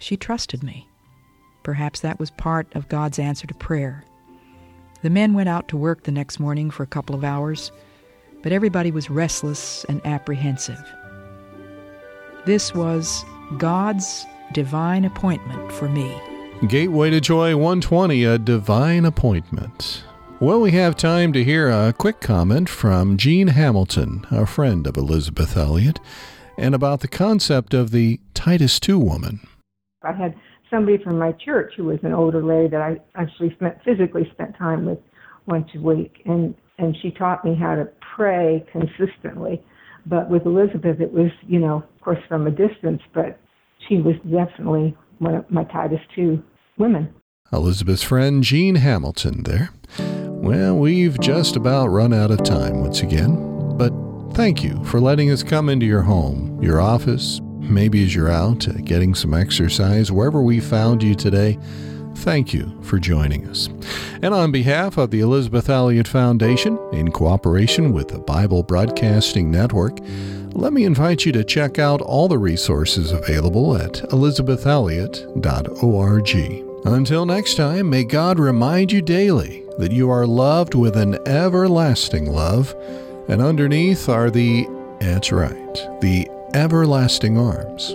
She 0.00 0.16
trusted 0.16 0.62
me. 0.62 0.88
Perhaps 1.62 2.00
that 2.00 2.18
was 2.18 2.30
part 2.32 2.66
of 2.74 2.88
God's 2.88 3.18
answer 3.18 3.46
to 3.46 3.54
prayer. 3.54 4.04
The 5.02 5.10
men 5.10 5.34
went 5.34 5.48
out 5.48 5.68
to 5.68 5.76
work 5.76 6.02
the 6.02 6.12
next 6.12 6.40
morning 6.40 6.70
for 6.70 6.82
a 6.82 6.88
couple 6.88 7.14
of 7.14 7.24
hours, 7.24 7.70
but 8.42 8.52
everybody 8.52 8.90
was 8.90 9.08
restless 9.08 9.84
and 9.84 10.04
apprehensive. 10.04 10.82
This 12.46 12.72
was 12.72 13.24
God's 13.58 14.24
divine 14.52 15.04
appointment 15.04 15.72
for 15.72 15.88
me. 15.88 16.16
Gateway 16.68 17.10
to 17.10 17.20
Joy 17.20 17.56
120, 17.56 18.22
a 18.22 18.38
divine 18.38 19.04
appointment. 19.04 20.04
Well, 20.38 20.60
we 20.60 20.70
have 20.70 20.94
time 20.94 21.32
to 21.32 21.42
hear 21.42 21.68
a 21.68 21.92
quick 21.92 22.20
comment 22.20 22.68
from 22.68 23.16
Jean 23.16 23.48
Hamilton, 23.48 24.24
a 24.30 24.46
friend 24.46 24.86
of 24.86 24.96
Elisabeth 24.96 25.56
Elliot, 25.56 25.98
and 26.56 26.72
about 26.72 27.00
the 27.00 27.08
concept 27.08 27.74
of 27.74 27.90
the 27.90 28.20
Titus 28.32 28.78
II 28.88 28.94
woman. 28.94 29.40
I 30.04 30.12
had 30.12 30.36
somebody 30.70 31.02
from 31.02 31.18
my 31.18 31.32
church 31.32 31.72
who 31.76 31.82
was 31.82 31.98
an 32.04 32.12
older 32.12 32.44
lady 32.44 32.68
that 32.68 32.80
I 32.80 33.00
actually 33.16 33.52
spent 33.56 33.82
physically 33.84 34.30
spent 34.32 34.56
time 34.56 34.86
with 34.86 35.00
once 35.46 35.66
a 35.74 35.80
week, 35.80 36.22
and 36.24 36.54
and 36.78 36.96
she 37.02 37.10
taught 37.10 37.44
me 37.44 37.56
how 37.56 37.74
to 37.74 37.88
pray 38.14 38.64
consistently. 38.70 39.64
But 40.06 40.30
with 40.30 40.46
Elisabeth, 40.46 41.00
it 41.00 41.12
was 41.12 41.30
you 41.46 41.58
know, 41.58 41.76
of 41.76 42.00
course, 42.00 42.18
from 42.28 42.46
a 42.46 42.50
distance, 42.50 43.02
but 43.12 43.38
she 43.88 43.96
was 43.96 44.14
definitely 44.22 44.96
one 45.18 45.34
of 45.34 45.50
my 45.50 45.64
Titus 45.64 46.00
two 46.14 46.42
women. 46.78 47.12
Elisabeth's 47.52 48.02
friend 48.02 48.42
Jean 48.42 48.76
Hamilton 48.76 49.42
there. 49.44 49.70
Well, 49.98 50.76
we've 50.76 51.18
just 51.20 51.56
about 51.56 51.88
run 51.88 52.12
out 52.12 52.30
of 52.30 52.42
time 52.42 52.80
once 52.80 53.02
again, 53.02 53.76
but 53.76 53.92
thank 54.34 54.62
you 54.62 54.82
for 54.84 55.00
letting 55.00 55.30
us 55.30 55.42
come 55.42 55.68
into 55.68 55.86
your 55.86 56.02
home, 56.02 56.60
your 56.62 56.80
office, 56.80 57.40
maybe 57.58 58.04
as 58.04 58.14
you're 58.14 58.30
out 58.30 58.68
uh, 58.68 58.72
getting 58.84 59.14
some 59.14 59.34
exercise, 59.34 60.12
wherever 60.12 60.42
we 60.42 60.60
found 60.60 61.02
you 61.02 61.14
today. 61.14 61.58
Thank 62.16 62.54
you 62.54 62.72
for 62.82 62.98
joining 62.98 63.48
us. 63.48 63.68
And 64.22 64.34
on 64.34 64.50
behalf 64.50 64.96
of 64.96 65.10
the 65.10 65.20
Elisabeth 65.20 65.68
Elliot 65.68 66.08
Foundation, 66.08 66.78
in 66.92 67.12
cooperation 67.12 67.92
with 67.92 68.08
the 68.08 68.18
Bible 68.18 68.62
Broadcasting 68.62 69.50
Network, 69.50 69.98
let 70.52 70.72
me 70.72 70.84
invite 70.84 71.26
you 71.26 71.32
to 71.32 71.44
check 71.44 71.78
out 71.78 72.00
all 72.00 72.26
the 72.26 72.38
resources 72.38 73.12
available 73.12 73.76
at 73.76 73.92
elisabethelliot.org. 74.10 76.86
Until 76.86 77.26
next 77.26 77.56
time, 77.56 77.90
may 77.90 78.04
God 78.04 78.38
remind 78.38 78.90
you 78.90 79.02
daily 79.02 79.62
that 79.78 79.92
you 79.92 80.08
are 80.10 80.26
loved 80.26 80.74
with 80.74 80.96
an 80.96 81.18
everlasting 81.28 82.32
love, 82.32 82.74
and 83.28 83.42
underneath 83.42 84.08
are 84.08 84.30
the, 84.30 84.66
that's 85.00 85.30
right, 85.30 85.74
the 86.00 86.26
everlasting 86.54 87.36
arms 87.36 87.94